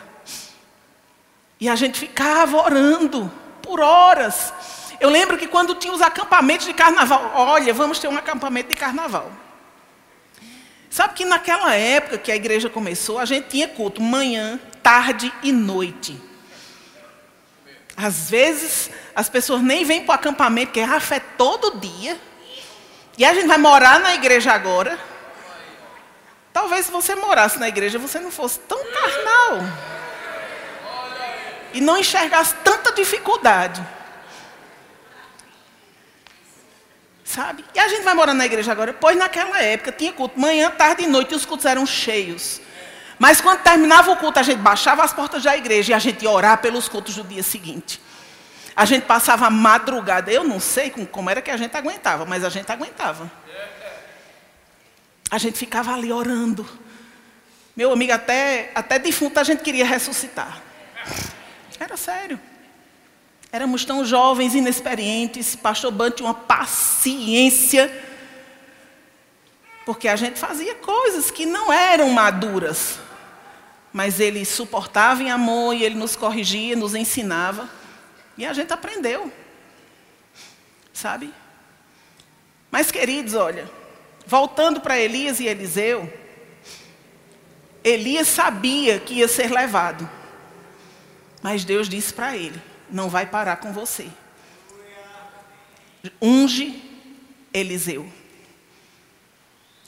[1.58, 4.52] E a gente ficava orando por horas.
[5.00, 8.76] Eu lembro que quando tinha os acampamentos de carnaval, olha, vamos ter um acampamento de
[8.76, 9.32] carnaval.
[10.90, 15.52] Sabe que naquela época que a igreja começou, a gente tinha culto manhã, tarde e
[15.52, 16.20] noite.
[17.96, 22.20] Às vezes as pessoas nem vêm para o acampamento, porque a fé é todo dia.
[23.18, 24.98] E a gente vai morar na igreja agora.
[26.54, 29.60] Talvez se você morasse na igreja, você não fosse tão carnal.
[31.74, 33.86] E não enxergasse tanta dificuldade.
[37.28, 37.66] Sabe?
[37.76, 38.94] E a gente vai morar na igreja agora.
[38.94, 42.62] Pois naquela época tinha culto manhã, tarde e noite e os cultos eram cheios.
[43.20, 46.24] Mas quando terminava o culto, a gente baixava as portas da igreja e a gente
[46.24, 48.00] ia orar pelos cultos do dia seguinte.
[48.74, 50.32] A gente passava a madrugada.
[50.32, 53.30] Eu não sei como era que a gente aguentava, mas a gente aguentava.
[55.30, 56.66] A gente ficava ali orando.
[57.76, 60.62] Meu amigo, até, até defunto a gente queria ressuscitar.
[61.78, 62.40] Era sério.
[63.52, 65.56] Éramos tão jovens, inexperientes.
[65.56, 68.06] Pastor Ban tinha uma paciência.
[69.86, 73.00] Porque a gente fazia coisas que não eram maduras.
[73.94, 77.70] Mas ele suportava em amor e ele nos corrigia, nos ensinava.
[78.38, 79.32] E a gente aprendeu.
[80.94, 81.34] Sabe?
[82.70, 83.70] Mas, queridos, olha,
[84.26, 86.12] voltando para Elias e Eliseu,
[87.84, 90.08] Elias sabia que ia ser levado.
[91.42, 94.10] Mas Deus disse para ele: não vai parar com você.
[96.22, 96.82] Unge
[97.54, 98.12] Eliseu.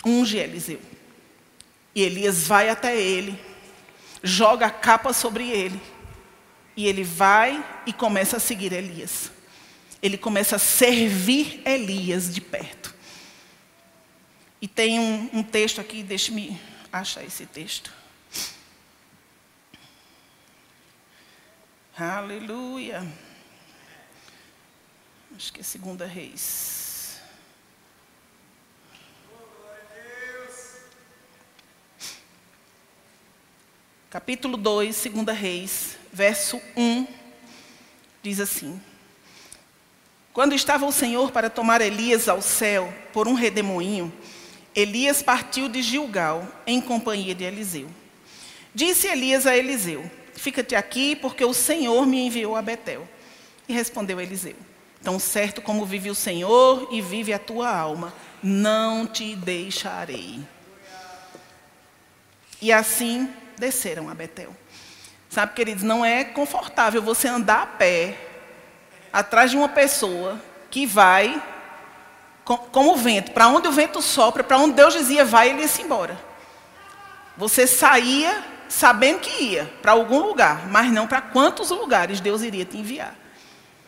[0.05, 0.81] Unge Eliseu.
[1.93, 3.37] E Elias vai até ele,
[4.23, 5.81] joga a capa sobre ele
[6.77, 9.31] E ele vai e começa a seguir Elias.
[10.01, 12.95] Ele começa a servir Elias de perto.
[14.61, 16.57] E tem um, um texto aqui, deixe-me
[16.91, 17.98] achar esse texto.
[22.01, 23.05] Aleluia.
[25.35, 27.19] Acho que é segunda reis.
[34.09, 37.05] Capítulo 2, segunda reis, verso 1,
[38.23, 38.81] diz assim.
[40.31, 44.11] Quando estava o Senhor para tomar Elias ao céu por um redemoinho,
[44.73, 47.89] Elias partiu de Gilgal em companhia de Eliseu.
[48.73, 53.05] Disse Elias a Eliseu: Fica-te aqui, porque o Senhor me enviou a Betel.
[53.67, 54.55] E respondeu Eliseu:
[55.03, 60.39] Tão certo como vive o Senhor e vive a tua alma, não te deixarei.
[62.61, 64.55] E assim desceram a Betel.
[65.29, 68.17] Sabe, queridos, não é confortável você andar a pé
[69.11, 71.43] atrás de uma pessoa que vai
[72.71, 73.31] como o vento.
[73.31, 76.17] Para onde o vento sopra, para onde Deus dizia vai, ele ia-se embora.
[77.35, 82.63] Você saía sabendo que ia para algum lugar, mas não para quantos lugares Deus iria
[82.63, 83.17] te enviar.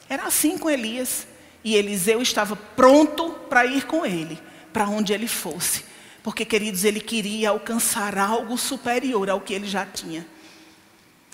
[0.09, 1.27] Era assim com Elias.
[1.63, 4.37] E Eliseu estava pronto para ir com ele,
[4.73, 5.85] para onde ele fosse.
[6.23, 10.25] Porque, queridos, ele queria alcançar algo superior ao que ele já tinha.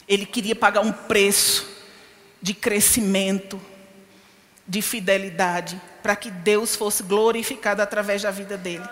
[0.08, 1.68] Ele queria pagar um preço
[2.42, 3.60] de crescimento,
[4.68, 8.88] de fidelidade, para que Deus fosse glorificado através da vida dele.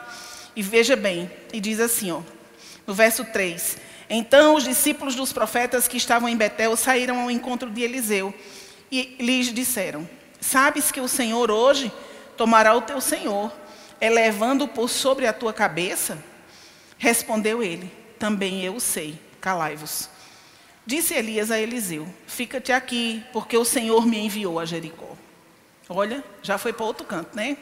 [0.55, 2.21] E veja bem, e diz assim, ó,
[2.87, 3.77] no verso 3:
[4.09, 8.33] Então os discípulos dos profetas que estavam em Betel saíram ao encontro de Eliseu
[8.91, 10.07] e lhes disseram:
[10.39, 11.91] Sabes que o Senhor hoje
[12.37, 13.51] tomará o teu Senhor,
[13.99, 16.23] elevando-o por sobre a tua cabeça?
[16.97, 20.09] Respondeu ele: Também eu sei, calai-vos.
[20.85, 25.17] Disse Elias a Eliseu: Fica-te aqui, porque o Senhor me enviou a Jericó.
[25.89, 27.57] Olha, já foi para outro canto, né?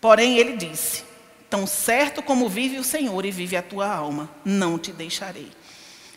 [0.00, 1.02] Porém, ele disse:
[1.54, 5.52] Tão certo como vive o Senhor e vive a tua alma, não te deixarei.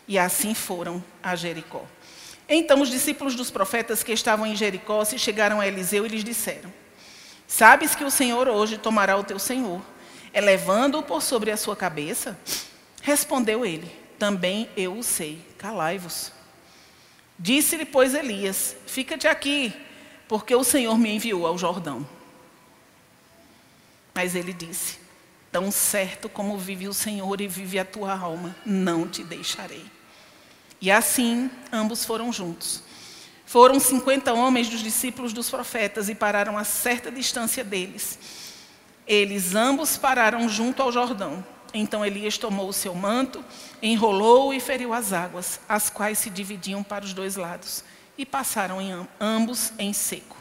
[0.08, 1.84] E assim foram a Jericó.
[2.48, 6.24] Então os discípulos dos profetas que estavam em Jericó se chegaram a Eliseu e lhes
[6.24, 6.72] disseram:
[7.46, 9.80] Sabes que o Senhor hoje tomará o teu senhor,
[10.34, 12.36] elevando-o por sobre a sua cabeça?
[13.00, 16.32] Respondeu ele: Também eu o sei, calai-vos.
[17.38, 19.72] Disse-lhe, pois, Elias: Fica-te aqui,
[20.26, 22.04] porque o Senhor me enviou ao Jordão.
[24.12, 25.06] Mas ele disse:
[25.50, 29.84] Tão certo como vive o Senhor e vive a tua alma, não te deixarei.
[30.80, 32.82] E assim ambos foram juntos.
[33.46, 38.18] Foram cinquenta homens dos discípulos dos profetas e pararam a certa distância deles.
[39.06, 41.44] Eles ambos pararam junto ao Jordão.
[41.72, 43.42] Então Elias tomou o seu manto,
[43.82, 47.82] enrolou e feriu as águas, as quais se dividiam para os dois lados
[48.18, 50.36] e passaram em ambos em seco.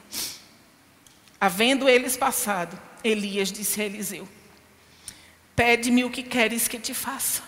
[1.40, 4.28] Havendo eles passado, Elias disse a Eliseu:
[5.58, 7.42] Pede-me o que queres que te faça,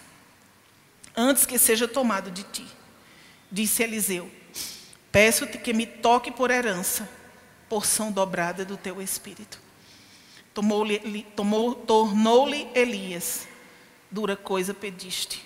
[1.15, 2.65] antes que seja tomado de ti.
[3.51, 4.31] Disse Eliseu:
[5.11, 7.07] Peço-te que me toque por herança,
[7.69, 9.61] porção dobrada do teu espírito.
[10.55, 13.47] Tomou-lhe, tomou, tornou-lhe Elias:
[14.09, 15.45] Dura coisa pediste.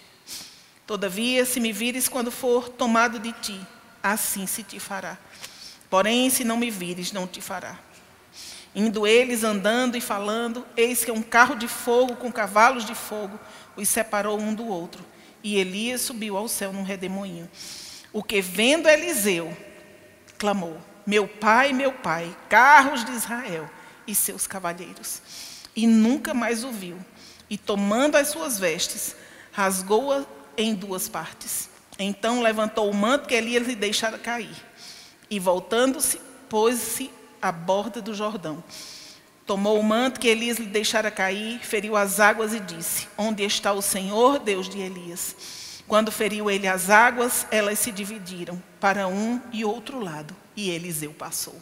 [0.87, 3.59] Todavia, se me vires quando for tomado de ti,
[4.01, 5.17] assim se te fará.
[5.89, 7.77] Porém, se não me vires, não te fará.
[8.75, 13.39] Indo eles andando e falando, eis que um carro de fogo com cavalos de fogo
[13.75, 15.03] os separou um do outro.
[15.43, 17.49] E Elias subiu ao céu num redemoinho.
[18.11, 19.55] O que vendo Eliseu,
[20.37, 23.69] clamou: Meu pai, meu pai, carros de Israel
[24.07, 25.21] e seus cavalheiros.
[25.75, 26.97] E nunca mais o viu.
[27.49, 29.15] E tomando as suas vestes,
[29.51, 30.25] rasgou-a
[30.57, 34.55] em duas partes então levantou o manto que Elias lhe deixara cair.
[35.29, 37.11] E voltando-se, pôs-se
[37.43, 38.63] à borda do Jordão.
[39.45, 43.73] Tomou o manto que Elias lhe deixara cair, feriu as águas e disse: Onde está
[43.73, 45.35] o Senhor, Deus de Elias?
[45.85, 51.13] Quando feriu ele as águas, elas se dividiram para um e outro lado, e Eliseu
[51.13, 51.61] passou.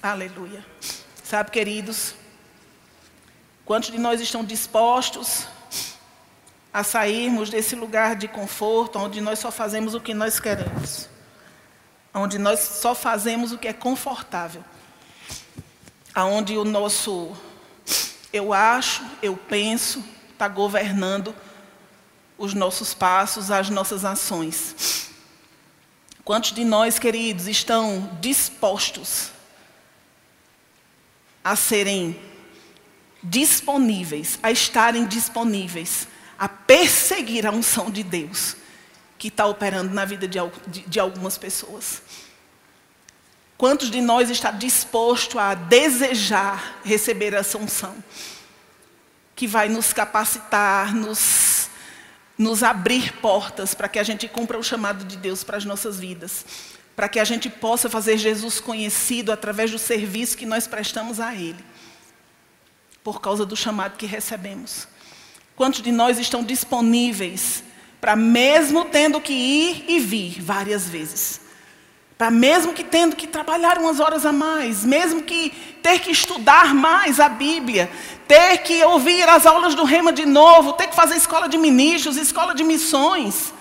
[0.00, 0.64] Aleluia.
[1.24, 2.14] Sabe, queridos,
[3.64, 5.48] quantos de nós estão dispostos
[6.72, 11.08] a sairmos desse lugar de conforto, onde nós só fazemos o que nós queremos,
[12.14, 14.62] onde nós só fazemos o que é confortável,
[16.16, 17.36] aonde o nosso
[18.32, 20.02] eu acho, eu penso,
[20.32, 21.34] está governando
[22.38, 25.10] os nossos passos, as nossas ações.
[26.24, 29.30] Quantos de nós, queridos, estão dispostos
[31.44, 32.18] a serem
[33.22, 36.08] disponíveis, a estarem disponíveis
[36.38, 38.56] a perseguir a unção de Deus
[39.18, 42.02] que está operando na vida de, de, de algumas pessoas.
[43.56, 47.94] Quantos de nós está disposto a desejar receber essa unção?
[49.34, 51.70] Que vai nos capacitar, nos,
[52.36, 55.98] nos abrir portas para que a gente cumpra o chamado de Deus para as nossas
[55.98, 56.44] vidas.
[56.94, 61.34] Para que a gente possa fazer Jesus conhecido através do serviço que nós prestamos a
[61.34, 61.64] Ele.
[63.02, 64.86] Por causa do chamado que recebemos.
[65.54, 67.64] Quantos de nós estão disponíveis
[68.02, 71.40] para, mesmo tendo que ir e vir várias vezes,
[72.18, 75.50] para mesmo que tendo que trabalhar umas horas a mais, mesmo que
[75.82, 77.90] ter que estudar mais a Bíblia,
[78.26, 82.16] ter que ouvir as aulas do Rema de novo, ter que fazer escola de ministros,
[82.16, 83.52] escola de missões,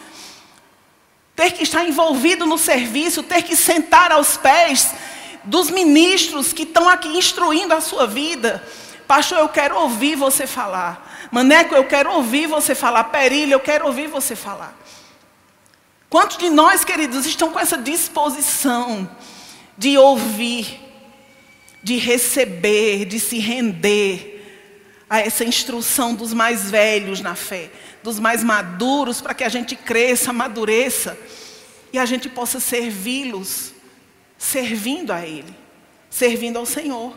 [1.35, 4.95] ter que estar envolvido no serviço, ter que sentar aos pés
[5.43, 8.65] dos ministros que estão aqui instruindo a sua vida.
[9.05, 11.27] Pastor, eu quero ouvir você falar.
[11.29, 13.03] Maneco, eu quero ouvir você falar.
[13.05, 14.73] Perilha, eu quero ouvir você falar.
[16.09, 19.09] Quantos de nós, queridos, estão com essa disposição
[19.77, 20.79] de ouvir,
[21.81, 24.35] de receber, de se render
[25.09, 27.69] a essa instrução dos mais velhos na fé,
[28.01, 31.17] dos mais maduros, para que a gente cresça, amadureça
[31.91, 33.73] e a gente possa servi-los,
[34.37, 35.53] servindo a Ele,
[36.09, 37.15] servindo ao Senhor.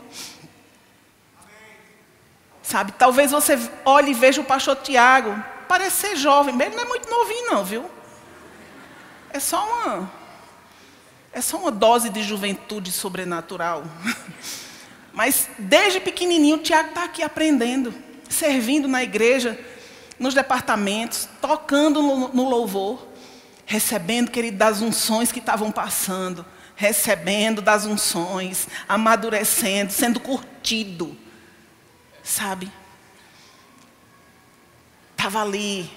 [2.61, 6.83] Sabe, talvez você olhe e veja o pastor Tiago, parece ser jovem, mas ele não
[6.83, 7.89] é muito novinho, não, viu?
[9.31, 10.19] É só uma
[11.31, 13.83] é só uma dose de juventude sobrenatural.
[15.13, 17.93] Mas desde pequenininho o Tiago está aqui aprendendo,
[18.27, 19.59] servindo na igreja,
[20.17, 23.07] nos departamentos, tocando no, louvor,
[23.65, 31.17] recebendo, querido, das unções que estavam passando, recebendo das unções, amadurecendo, sendo curtido,
[32.23, 32.71] sabe?
[35.11, 35.91] Estava ali,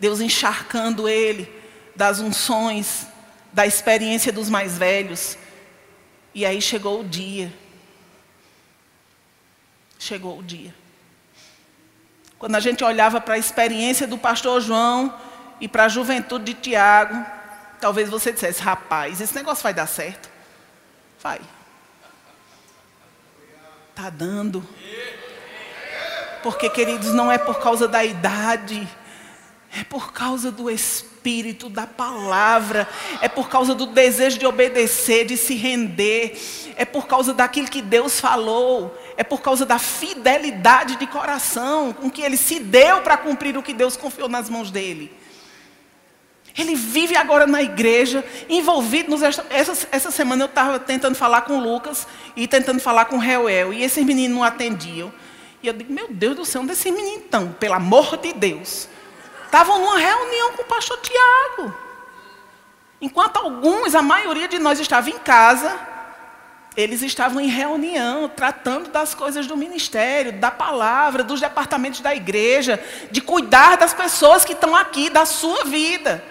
[0.00, 1.61] Deus encharcando ele,
[1.94, 3.06] das unções,
[3.52, 5.36] da experiência dos mais velhos.
[6.34, 7.52] E aí chegou o dia.
[9.98, 10.74] Chegou o dia.
[12.38, 15.16] Quando a gente olhava para a experiência do pastor João
[15.60, 17.24] e para a juventude de Tiago,
[17.80, 20.28] talvez você dissesse: rapaz, esse negócio vai dar certo.
[21.22, 21.40] Vai.
[23.90, 24.66] Está dando.
[26.42, 28.88] Porque, queridos, não é por causa da idade,
[29.74, 32.86] é por causa do Espírito da palavra,
[33.22, 36.38] é por causa do desejo de obedecer, de se render,
[36.76, 42.10] é por causa daquilo que Deus falou, é por causa da fidelidade de coração com
[42.10, 45.10] que ele se deu para cumprir o que Deus confiou nas mãos dele.
[46.56, 49.22] Ele vive agora na igreja, envolvido nos.
[49.22, 52.06] Essa, essa semana eu estava tentando falar com Lucas
[52.36, 55.10] e tentando falar com Reuel, e esses meninos não atendiam.
[55.62, 57.52] E eu digo, meu Deus do céu, onde é esse menino então?
[57.52, 58.91] Pelo amor de Deus.
[59.52, 61.74] Estavam numa reunião com o pastor Tiago.
[63.02, 65.78] Enquanto alguns, a maioria de nós estava em casa,
[66.74, 72.82] eles estavam em reunião, tratando das coisas do ministério, da palavra, dos departamentos da igreja,
[73.10, 76.24] de cuidar das pessoas que estão aqui, da sua vida.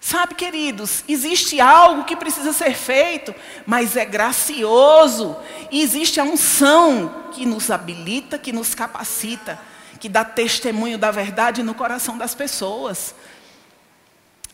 [0.00, 3.34] Sabe, queridos, existe algo que precisa ser feito,
[3.66, 5.36] mas é gracioso.
[5.70, 9.60] E existe a unção que nos habilita, que nos capacita
[10.00, 13.14] que dá testemunho da verdade no coração das pessoas.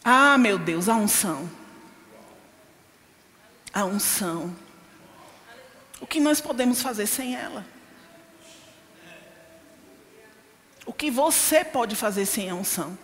[0.05, 1.49] Ah, meu Deus, a unção.
[3.73, 4.55] A unção.
[6.01, 7.65] O que nós podemos fazer sem ela?
[10.85, 12.99] O que você pode fazer sem a unção?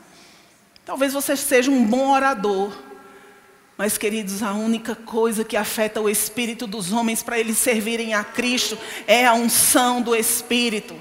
[0.84, 2.72] Talvez você seja um bom orador.
[3.76, 8.22] Mas, queridos, a única coisa que afeta o espírito dos homens para eles servirem a
[8.22, 10.94] Cristo é a unção do Espírito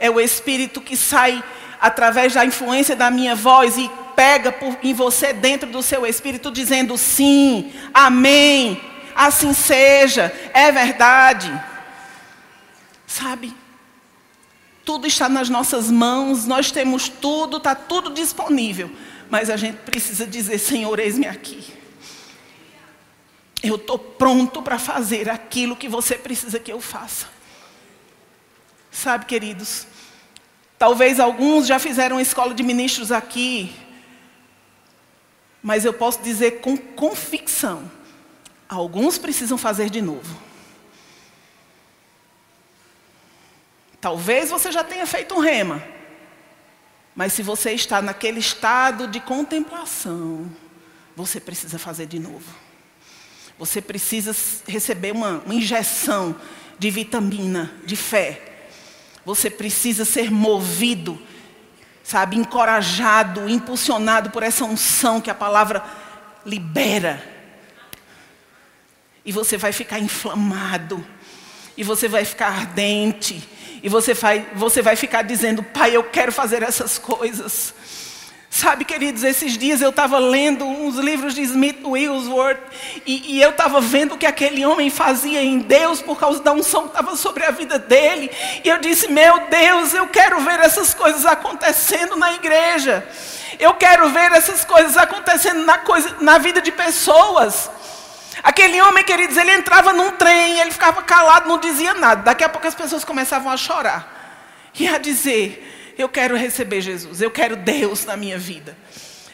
[0.00, 1.44] é o Espírito que sai
[1.78, 6.50] através da influência da minha voz e pega por, em você dentro do seu espírito,
[6.50, 8.80] dizendo sim, amém,
[9.14, 11.52] assim seja, é verdade.
[13.06, 13.54] Sabe?
[14.90, 18.90] Tudo está nas nossas mãos, nós temos tudo, está tudo disponível.
[19.30, 21.72] Mas a gente precisa dizer: Senhor, eis-me aqui.
[23.62, 27.28] Eu estou pronto para fazer aquilo que você precisa que eu faça.
[28.90, 29.86] Sabe, queridos,
[30.76, 33.70] Talvez alguns já fizeram escola de ministros aqui,
[35.62, 37.88] mas eu posso dizer com convicção:
[38.68, 40.49] alguns precisam fazer de novo.
[44.00, 45.82] Talvez você já tenha feito um rema,
[47.14, 50.50] mas se você está naquele estado de contemplação,
[51.14, 52.54] você precisa fazer de novo.
[53.58, 54.34] Você precisa
[54.66, 56.34] receber uma, uma injeção
[56.78, 58.50] de vitamina, de fé,
[59.24, 61.20] você precisa ser movido,
[62.02, 65.84] sabe, encorajado, impulsionado por essa unção que a palavra
[66.44, 67.22] libera.
[69.24, 71.06] E você vai ficar inflamado,
[71.76, 73.46] e você vai ficar ardente,
[73.82, 77.74] e você vai, você vai ficar dizendo: Pai, eu quero fazer essas coisas.
[78.52, 82.58] Sabe, queridos, esses dias eu estava lendo uns livros de Smith Wigglesworth
[83.06, 86.50] e, e eu estava vendo o que aquele homem fazia em Deus por causa da
[86.50, 88.28] unção que estava sobre a vida dele.
[88.64, 93.06] E eu disse: Meu Deus, eu quero ver essas coisas acontecendo na igreja.
[93.60, 97.70] Eu quero ver essas coisas acontecendo na, coisa, na vida de pessoas.
[98.42, 102.22] Aquele homem, queridos, ele entrava num trem, ele ficava calado, não dizia nada.
[102.22, 104.20] Daqui a pouco as pessoas começavam a chorar
[104.74, 108.76] e a dizer: eu quero receber Jesus, eu quero Deus na minha vida.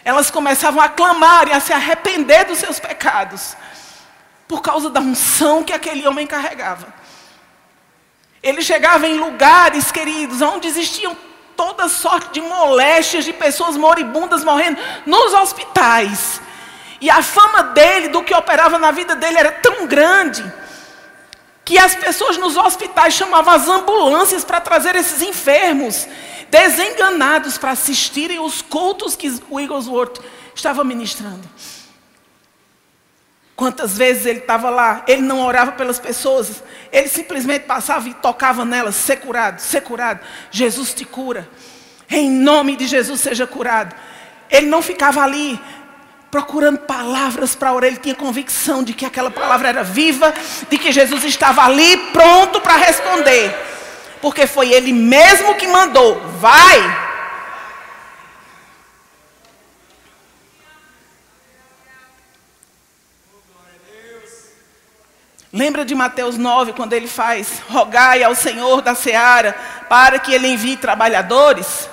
[0.04, 3.56] Elas começavam a clamar e a se arrepender dos seus pecados,
[4.46, 6.92] por causa da unção que aquele homem carregava.
[8.42, 11.16] Ele chegava em lugares, queridos, onde existiam
[11.56, 16.40] toda sorte de moléstias, de pessoas moribundas morrendo, nos hospitais.
[17.00, 20.44] E a fama dele, do que operava na vida dele, era tão grande
[21.64, 26.06] que as pessoas nos hospitais chamavam as ambulâncias para trazer esses enfermos
[26.48, 30.20] desenganados para assistirem os cultos que o Wigglesworth
[30.54, 31.42] estava ministrando.
[33.56, 38.64] Quantas vezes ele estava lá, ele não orava pelas pessoas, ele simplesmente passava e tocava
[38.64, 40.20] nelas, ser curado, ser curado.
[40.50, 41.48] Jesus te cura.
[42.08, 43.96] Em nome de Jesus seja curado.
[44.50, 45.58] Ele não ficava ali
[46.36, 50.34] procurando palavras para orar, ele tinha convicção de que aquela palavra era viva,
[50.68, 53.54] de que Jesus estava ali pronto para responder
[54.20, 56.20] porque foi Ele mesmo que mandou.
[56.40, 57.06] Vai!
[65.52, 69.54] Lembra de Mateus 9, quando ele faz: Rogai ao Senhor da seara
[69.88, 71.88] para que ele envie trabalhadores?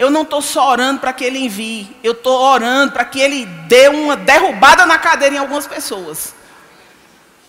[0.00, 3.44] Eu não estou só orando para que ele envie, eu estou orando para que ele
[3.44, 6.34] dê uma derrubada na cadeira em algumas pessoas.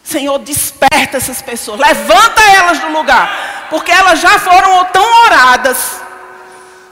[0.03, 6.01] Senhor, desperta essas pessoas, levanta elas do lugar, porque elas já foram tão oradas,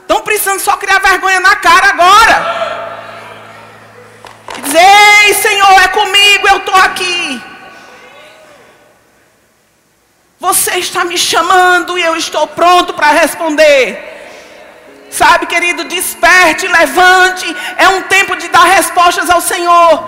[0.00, 2.98] estão precisando só criar vergonha na cara agora.
[4.56, 4.80] E dizer:
[5.26, 7.42] Ei, Senhor, é comigo, eu estou aqui.
[10.38, 14.19] Você está me chamando e eu estou pronto para responder.
[15.10, 17.56] Sabe, querido, desperte, levante.
[17.76, 20.04] É um tempo de dar respostas ao Senhor.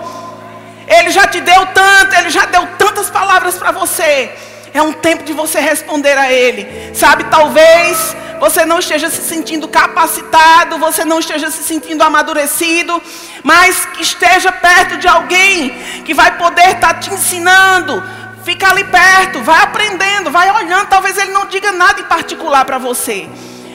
[0.87, 4.31] Ele já te deu tanto, ele já deu tantas palavras para você.
[4.73, 6.95] É um tempo de você responder a Ele.
[6.95, 13.01] Sabe, talvez você não esteja se sentindo capacitado, você não esteja se sentindo amadurecido,
[13.43, 15.69] mas esteja perto de alguém
[16.03, 18.03] que vai poder estar tá te ensinando.
[18.43, 20.87] Fica ali perto, vai aprendendo, vai olhando.
[20.87, 23.29] Talvez ele não diga nada em particular para você,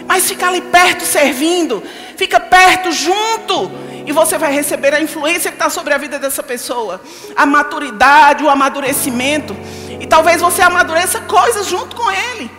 [0.09, 1.83] mas fica ali perto servindo,
[2.17, 3.71] fica perto junto
[4.07, 6.99] e você vai receber a influência que está sobre a vida dessa pessoa,
[7.37, 9.55] a maturidade, o amadurecimento.
[10.01, 12.51] E talvez você amadureça coisas junto com ele.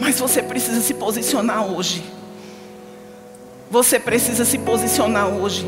[0.00, 2.04] Mas você precisa se posicionar hoje.
[3.70, 5.64] Você precisa se posicionar hoje.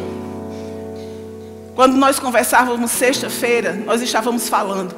[1.77, 4.93] Quando nós conversávamos sexta-feira, nós estávamos falando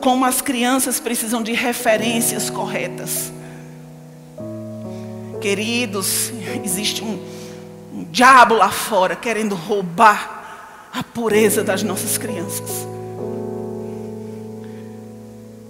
[0.00, 3.30] como as crianças precisam de referências corretas.
[5.44, 6.32] Queridos,
[6.64, 7.22] existe um,
[7.94, 12.88] um diabo lá fora querendo roubar a pureza das nossas crianças.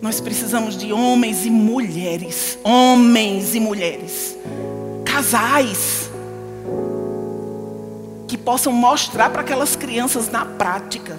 [0.00, 4.36] Nós precisamos de homens e mulheres, homens e mulheres,
[5.04, 6.08] casais,
[8.28, 11.18] que possam mostrar para aquelas crianças na prática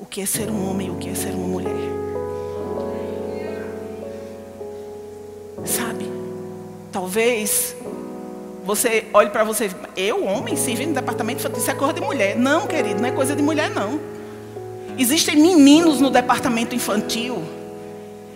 [0.00, 1.77] o que é ser um homem e o que é ser uma mulher.
[6.98, 7.76] Talvez
[8.64, 12.36] você olhe para você, eu, homem, servindo no departamento infantil, isso é coisa de mulher.
[12.36, 14.00] Não, querido, não é coisa de mulher, não.
[14.98, 17.40] Existem meninos no departamento infantil.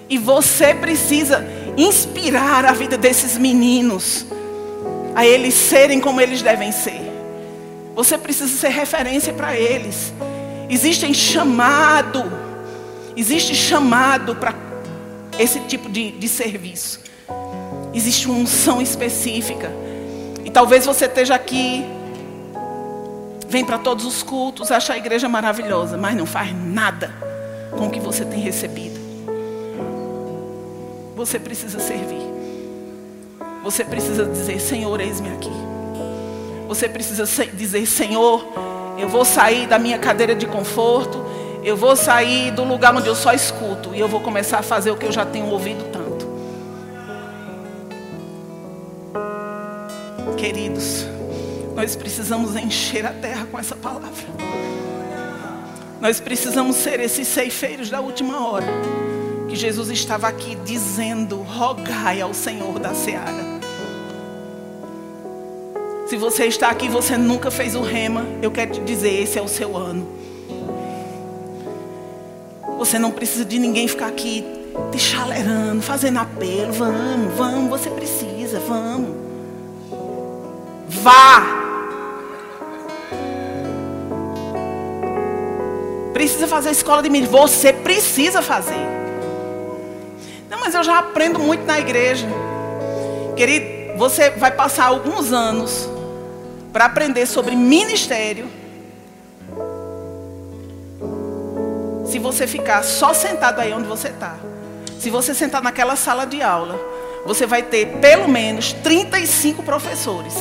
[0.09, 1.45] E você precisa
[1.77, 4.27] inspirar a vida desses meninos
[5.17, 7.03] a eles serem como eles devem ser.
[7.97, 10.15] Você precisa ser referência para eles.
[10.71, 12.23] Existem chamado,
[13.17, 14.55] existe chamado para
[15.37, 17.02] esse tipo de, de serviço.
[17.95, 19.71] Existe uma unção específica.
[20.45, 21.85] E talvez você esteja aqui,
[23.49, 27.13] vem para todos os cultos, acha a igreja maravilhosa, mas não faz nada
[27.71, 29.01] com o que você tem recebido.
[31.15, 32.23] Você precisa servir.
[33.63, 35.53] Você precisa dizer: Senhor, eis-me aqui.
[36.67, 38.45] Você precisa dizer: Senhor,
[38.99, 41.23] eu vou sair da minha cadeira de conforto.
[41.63, 43.95] Eu vou sair do lugar onde eu só escuto.
[43.95, 46.02] E eu vou começar a fazer o que eu já tenho ouvido tanto.
[50.43, 51.07] Queridos,
[51.77, 54.11] nós precisamos encher a terra com essa palavra.
[56.01, 58.67] Nós precisamos ser esses ceifeiros da última hora.
[59.49, 63.61] Que Jesus estava aqui dizendo: rogai ao Senhor da seara.
[66.09, 69.39] Se você está aqui e você nunca fez o rema, eu quero te dizer: esse
[69.39, 70.09] é o seu ano.
[72.79, 74.45] Você não precisa de ninguém ficar aqui
[74.91, 76.73] te chalerando, fazendo apelo.
[76.73, 79.22] Vamos, vamos, você precisa, vamos.
[81.01, 81.43] Vá.
[86.13, 87.29] Precisa fazer a escola de milho.
[87.31, 88.87] Você precisa fazer.
[90.51, 92.29] Não, mas eu já aprendo muito na igreja.
[93.35, 95.89] Querido, você vai passar alguns anos
[96.73, 98.47] para aprender sobre ministério.
[102.07, 104.37] Se você ficar só sentado aí onde você está.
[104.99, 106.79] Se você sentar naquela sala de aula,
[107.25, 110.35] você vai ter pelo menos 35 professores.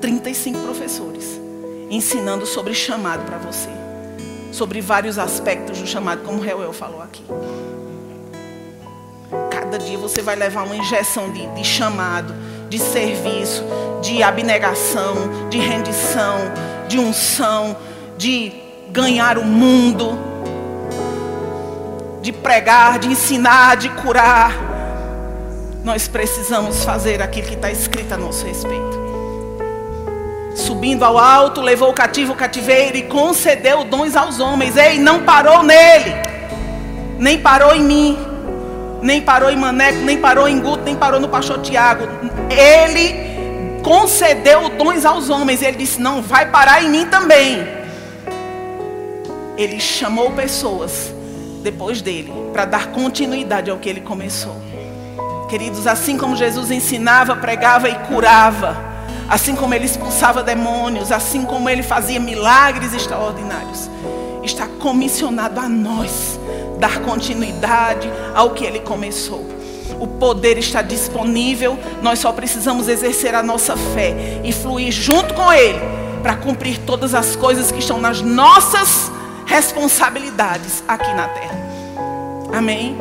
[0.00, 1.46] 35 professores
[1.90, 3.70] ensinando sobre chamado para você.
[4.52, 7.24] Sobre vários aspectos do chamado, como o Reuel falou aqui.
[9.50, 12.34] Cada dia você vai levar uma injeção de, de chamado,
[12.68, 13.64] de serviço,
[14.00, 16.38] de abnegação, de rendição,
[16.88, 17.76] de unção,
[18.16, 18.52] de
[18.90, 20.18] ganhar o mundo,
[22.22, 24.54] de pregar, de ensinar, de curar.
[25.84, 29.05] Nós precisamos fazer aquilo que está escrito a nosso respeito.
[30.56, 34.74] Subindo ao alto, levou o cativo o cativeiro e concedeu dons aos homens.
[34.74, 36.14] Ei, não parou nele,
[37.18, 38.18] nem parou em mim,
[39.02, 42.08] nem parou em Maneco, nem parou em Guto, nem parou no pastor Tiago.
[42.48, 45.60] Ele concedeu dons aos homens.
[45.60, 47.68] Ele disse: Não vai parar em mim também.
[49.58, 51.14] Ele chamou pessoas
[51.62, 54.56] depois dele para dar continuidade ao que ele começou.
[55.50, 58.95] Queridos, assim como Jesus ensinava, pregava e curava
[59.28, 63.90] assim como ele expulsava demônios, assim como ele fazia milagres extraordinários,
[64.42, 66.38] está comissionado a nós
[66.78, 69.44] dar continuidade ao que ele começou.
[69.98, 75.52] O poder está disponível, nós só precisamos exercer a nossa fé e fluir junto com
[75.52, 75.80] ele
[76.22, 79.10] para cumprir todas as coisas que estão nas nossas
[79.46, 81.56] responsabilidades aqui na terra.
[82.52, 82.96] Amém?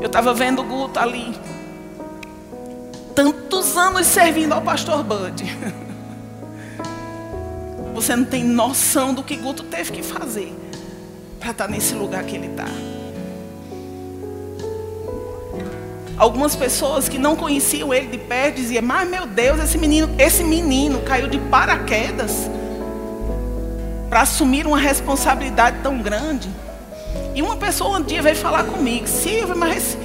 [0.00, 1.32] Eu estava vendo o Guto ali
[3.14, 5.44] tantos anos servindo ao pastor Bud.
[7.94, 10.52] Você não tem noção do que Guto teve que fazer
[11.38, 12.66] para estar tá nesse lugar que ele está.
[16.16, 20.44] Algumas pessoas que não conheciam ele de perto diziam: "Mas meu Deus, esse menino, esse
[20.44, 22.50] menino caiu de paraquedas
[24.08, 26.48] para assumir uma responsabilidade tão grande".
[27.34, 29.98] E uma pessoa um dia veio falar comigo: "Silvia, mas esse,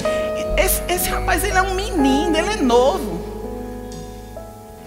[0.57, 3.17] esse, esse rapaz, ele é um menino, ele é novo.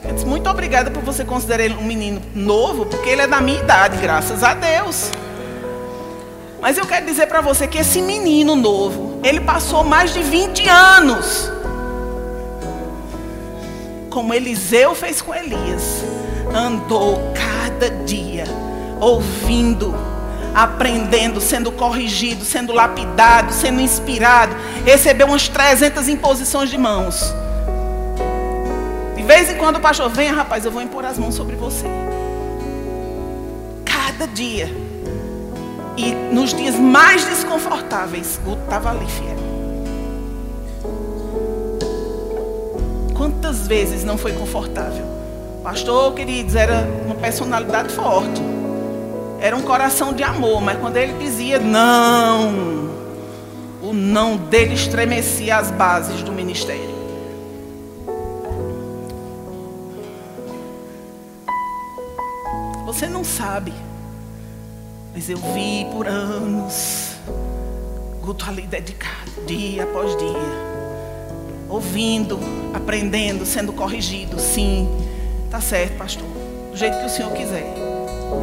[0.02, 3.40] Eu disse, muito obrigada por você considerar ele um menino novo, porque ele é da
[3.40, 5.10] minha idade, graças a Deus.
[6.60, 10.68] Mas eu quero dizer para você que esse menino novo, ele passou mais de 20
[10.68, 11.50] anos.
[14.10, 16.02] Como Eliseu fez com Elias.
[16.52, 18.44] Andou cada dia
[19.00, 19.94] ouvindo
[20.54, 24.54] aprendendo, sendo corrigido, sendo lapidado, sendo inspirado.
[24.84, 27.34] Recebeu umas 300 imposições de mãos.
[29.16, 31.86] De vez em quando o pastor vem, rapaz, eu vou impor as mãos sobre você.
[33.84, 34.68] Cada dia.
[35.96, 39.36] E nos dias mais desconfortáveis, Guto estava ali, fiel.
[43.14, 45.04] Quantas vezes não foi confortável?
[45.62, 48.40] Pastor, queridos, era uma personalidade forte.
[49.40, 52.90] Era um coração de amor, mas quando ele dizia não,
[53.82, 56.90] o não dele estremecia as bases do ministério.
[62.84, 63.72] Você não sabe,
[65.14, 67.12] mas eu vi por anos
[68.20, 70.36] Guto ali dedicado, dia após dia,
[71.66, 72.38] ouvindo,
[72.74, 74.38] aprendendo, sendo corrigido.
[74.38, 74.86] Sim,
[75.50, 76.28] tá certo, pastor,
[76.70, 77.74] do jeito que o senhor quiser.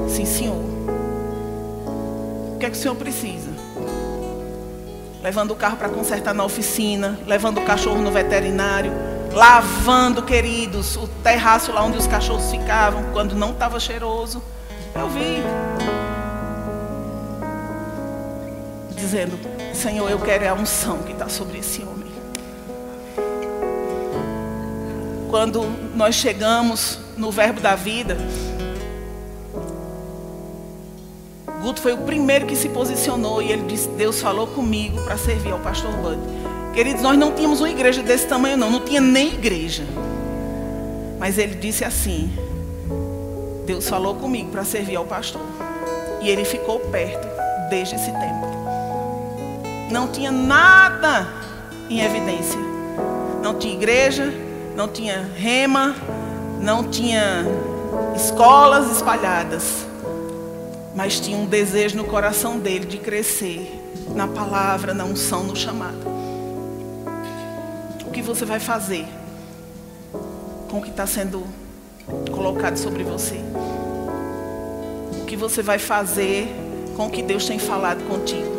[0.09, 0.76] Sim, senhor.
[2.57, 3.51] O que é que o senhor precisa?
[5.21, 8.91] Levando o carro para consertar na oficina, levando o cachorro no veterinário,
[9.31, 14.41] lavando, queridos, o terraço lá onde os cachorros ficavam quando não estava cheiroso.
[14.95, 15.43] Eu vi.
[18.95, 19.37] Dizendo,
[19.71, 22.11] Senhor, eu quero a unção que está sobre esse homem.
[25.29, 25.61] Quando
[25.95, 28.17] nós chegamos no verbo da vida,
[31.61, 35.51] Guto foi o primeiro que se posicionou e ele disse: Deus falou comigo para servir
[35.51, 36.19] ao pastor Bud.
[36.73, 38.69] Queridos, nós não tínhamos uma igreja desse tamanho, não.
[38.69, 39.83] Não tinha nem igreja.
[41.17, 42.31] Mas ele disse assim:
[43.65, 45.41] Deus falou comigo para servir ao pastor.
[46.21, 47.27] E ele ficou perto
[47.69, 48.47] desde esse tempo.
[49.91, 51.27] Não tinha nada
[51.89, 52.59] em evidência.
[53.41, 54.31] Não tinha igreja,
[54.75, 55.95] não tinha rema,
[56.61, 57.45] não tinha
[58.15, 59.86] escolas espalhadas.
[60.97, 63.71] Mas tinha um desejo no coração dele de crescer
[64.15, 65.99] na palavra, na unção, no chamado.
[68.03, 69.05] O que você vai fazer
[70.67, 71.43] com o que está sendo
[72.31, 73.35] colocado sobre você?
[75.21, 76.47] O que você vai fazer
[76.95, 78.57] com o que Deus tem falado contigo?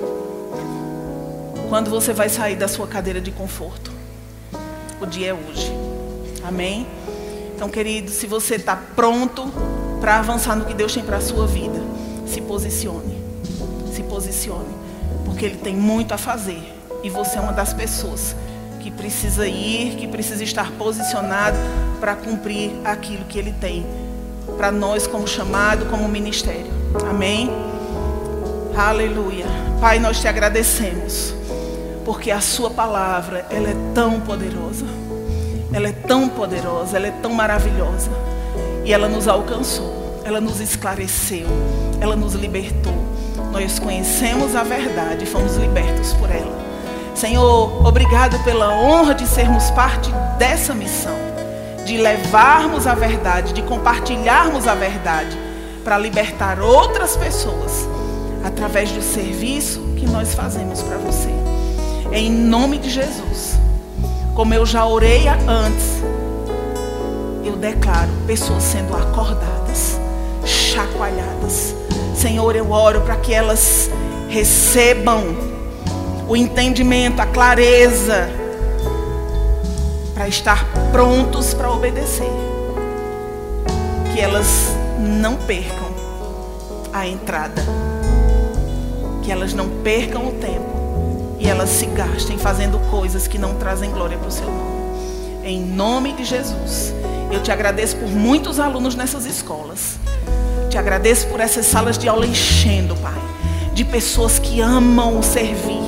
[1.68, 3.90] Quando você vai sair da sua cadeira de conforto?
[5.00, 5.72] O dia é hoje.
[6.46, 6.86] Amém?
[7.56, 9.52] Então, querido, se você está pronto
[10.00, 11.88] para avançar no que Deus tem para a sua vida,
[12.28, 13.18] se posicione.
[13.92, 14.74] Se posicione.
[15.24, 16.74] Porque Ele tem muito a fazer.
[17.02, 18.34] E você é uma das pessoas
[18.80, 21.56] que precisa ir, que precisa estar posicionado
[22.00, 23.84] para cumprir aquilo que Ele tem
[24.56, 26.66] para nós como chamado, como ministério.
[27.08, 27.50] Amém?
[28.76, 29.46] Aleluia.
[29.80, 31.34] Pai, nós te agradecemos,
[32.04, 34.86] porque a Sua palavra, ela é tão poderosa.
[35.72, 38.10] Ela é tão poderosa, ela é tão maravilhosa.
[38.84, 41.46] E ela nos alcançou, ela nos esclareceu,
[42.00, 42.92] ela nos libertou.
[43.50, 46.58] Nós conhecemos a verdade e fomos libertos por ela.
[47.14, 51.16] Senhor, obrigado pela honra de sermos parte dessa missão,
[51.86, 55.36] de levarmos a verdade, de compartilharmos a verdade,
[55.82, 57.88] para libertar outras pessoas
[58.44, 61.30] através do serviço que nós fazemos para você.
[62.12, 63.58] Em nome de Jesus,
[64.34, 66.02] como eu já orei antes,
[67.44, 69.47] eu declaro pessoas sendo acordadas,
[70.68, 71.74] chacoalhadas.
[72.14, 73.90] Senhor, eu oro para que elas
[74.28, 75.24] recebam
[76.28, 78.28] o entendimento, a clareza,
[80.14, 82.30] para estar prontos para obedecer.
[84.12, 84.46] Que elas
[84.98, 85.88] não percam
[86.92, 87.62] a entrada,
[89.22, 90.78] que elas não percam o tempo
[91.38, 94.78] e elas se gastem fazendo coisas que não trazem glória para o seu nome.
[95.44, 96.92] Em nome de Jesus,
[97.30, 99.98] eu te agradeço por muitos alunos nessas escolas.
[100.78, 103.20] Agradeço por essas salas de aula enchendo, Pai,
[103.74, 105.82] de pessoas que amam servir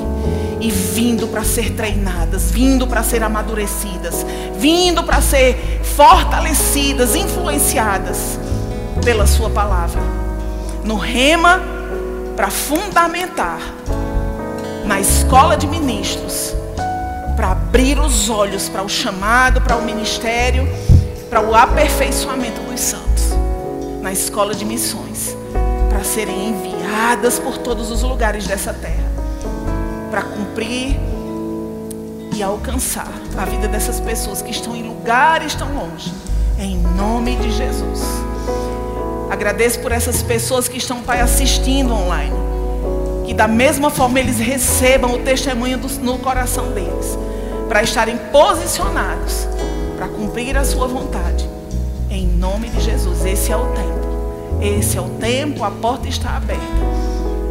[0.60, 4.26] e vindo para ser treinadas, vindo para ser amadurecidas,
[4.56, 8.38] vindo para ser fortalecidas, influenciadas
[9.04, 10.02] pela Sua palavra.
[10.84, 11.62] No rema,
[12.34, 13.60] para fundamentar,
[14.84, 16.52] na escola de ministros,
[17.36, 20.68] para abrir os olhos para o chamado, para o ministério,
[21.30, 22.69] para o aperfeiçoamento
[24.00, 25.36] na escola de missões,
[25.88, 29.10] para serem enviadas por todos os lugares dessa terra
[30.10, 30.98] para cumprir
[32.34, 36.12] e alcançar a vida dessas pessoas que estão em lugares tão longe.
[36.58, 38.00] Em nome de Jesus.
[39.30, 42.34] Agradeço por essas pessoas que estão, Pai, assistindo online.
[43.24, 47.16] Que da mesma forma eles recebam o testemunho do, no coração deles.
[47.68, 49.46] Para estarem posicionados
[49.96, 51.48] para cumprir a sua vontade.
[52.40, 53.22] Nome de Jesus.
[53.26, 54.62] Esse é o tempo.
[54.62, 56.64] Esse é o tempo, a porta está aberta.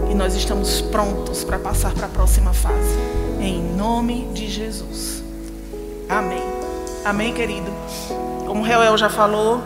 [0.09, 2.97] E nós estamos prontos para passar para a próxima fase.
[3.39, 5.23] Em nome de Jesus.
[6.09, 6.41] Amém.
[7.05, 7.71] Amém, querido.
[8.47, 9.61] Como o Reuel já falou,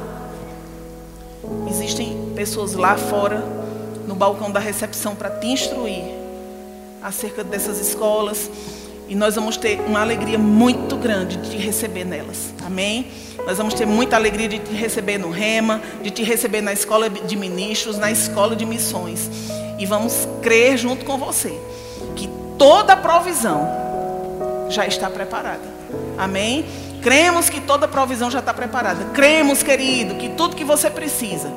[1.70, 3.42] existem pessoas lá fora,
[4.06, 6.04] no balcão da recepção, para te instruir
[7.02, 8.52] acerca dessas escolas.
[9.08, 12.54] E nós vamos ter uma alegria muito grande de te receber nelas.
[12.66, 13.08] Amém?
[13.46, 17.10] Nós vamos ter muita alegria de te receber no Rema, de te receber na escola
[17.10, 19.30] de ministros, na escola de missões.
[19.78, 21.60] E vamos crer junto com você
[22.16, 23.68] que toda provisão
[24.70, 25.74] já está preparada.
[26.18, 26.66] Amém?
[27.02, 29.04] Cremos que toda provisão já está preparada.
[29.14, 31.52] Cremos, querido, que tudo que você precisa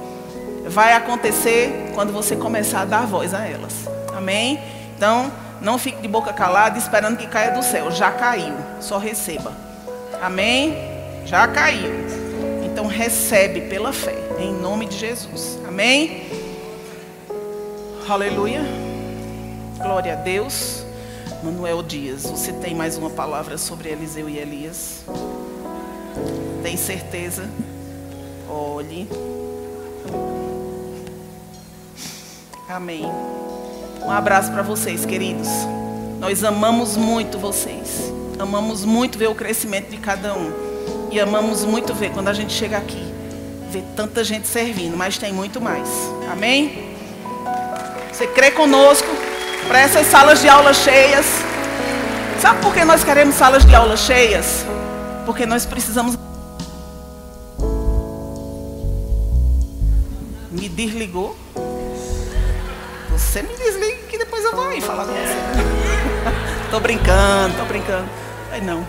[0.67, 3.73] vai acontecer quando você começar a dar voz a elas.
[4.17, 4.59] Amém?
[4.97, 5.31] Então,
[5.61, 7.91] não fique de boca calada esperando que caia do céu.
[7.91, 8.55] Já caiu.
[8.81, 9.53] Só receba.
[10.21, 10.75] Amém?
[11.25, 11.93] Já caiu.
[12.65, 14.17] Então recebe pela fé.
[14.39, 15.59] Em nome de Jesus.
[15.67, 16.27] Amém?
[18.09, 18.61] Aleluia.
[19.79, 20.85] Glória a Deus.
[21.43, 25.05] Manuel Dias, você tem mais uma palavra sobre Eliseu e Elias?
[26.63, 27.49] Tem certeza?
[28.49, 29.09] Olhe.
[32.69, 33.05] Amém.
[34.07, 35.49] Um abraço para vocês, queridos.
[36.21, 38.13] Nós amamos muito vocês.
[38.39, 40.53] Amamos muito ver o crescimento de cada um.
[41.11, 43.03] E amamos muito ver quando a gente chega aqui,
[43.69, 45.89] ver tanta gente servindo, mas tem muito mais.
[46.31, 46.95] Amém?
[48.13, 49.09] Você crê conosco
[49.67, 51.27] para essas salas de aula cheias?
[52.41, 54.65] Sabe por que nós queremos salas de aula cheias?
[55.25, 56.17] Porque nós precisamos.
[60.53, 61.37] Me desligou?
[63.17, 66.69] Você me desliga que depois eu vou aí falar com você.
[66.71, 68.09] tô brincando, tô brincando.
[68.53, 68.87] Aí não.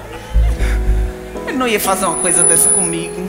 [1.48, 3.26] Ele não ia fazer uma coisa dessa comigo.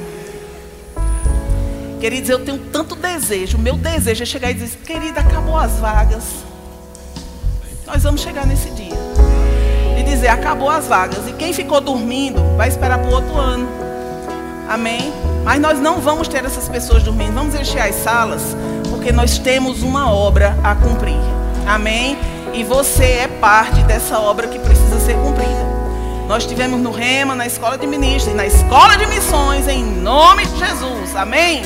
[2.00, 3.56] Queridos, eu tenho tanto desejo.
[3.56, 6.24] O meu desejo é chegar e dizer: Querida, acabou as vagas.
[7.86, 8.98] Nós vamos chegar nesse dia.
[9.98, 11.28] E dizer: Acabou as vagas.
[11.28, 13.68] E quem ficou dormindo vai esperar para o outro ano.
[14.68, 15.12] Amém?
[15.44, 17.32] Mas nós não vamos ter essas pessoas dormindo.
[17.32, 18.42] Vamos encher as salas.
[19.08, 21.16] Porque nós temos uma obra a cumprir.
[21.66, 22.18] Amém?
[22.52, 25.66] E você é parte dessa obra que precisa ser cumprida.
[26.28, 30.58] Nós estivemos no Rema, na escola de ministros, na escola de missões, em nome de
[30.58, 31.16] Jesus.
[31.16, 31.62] Amém?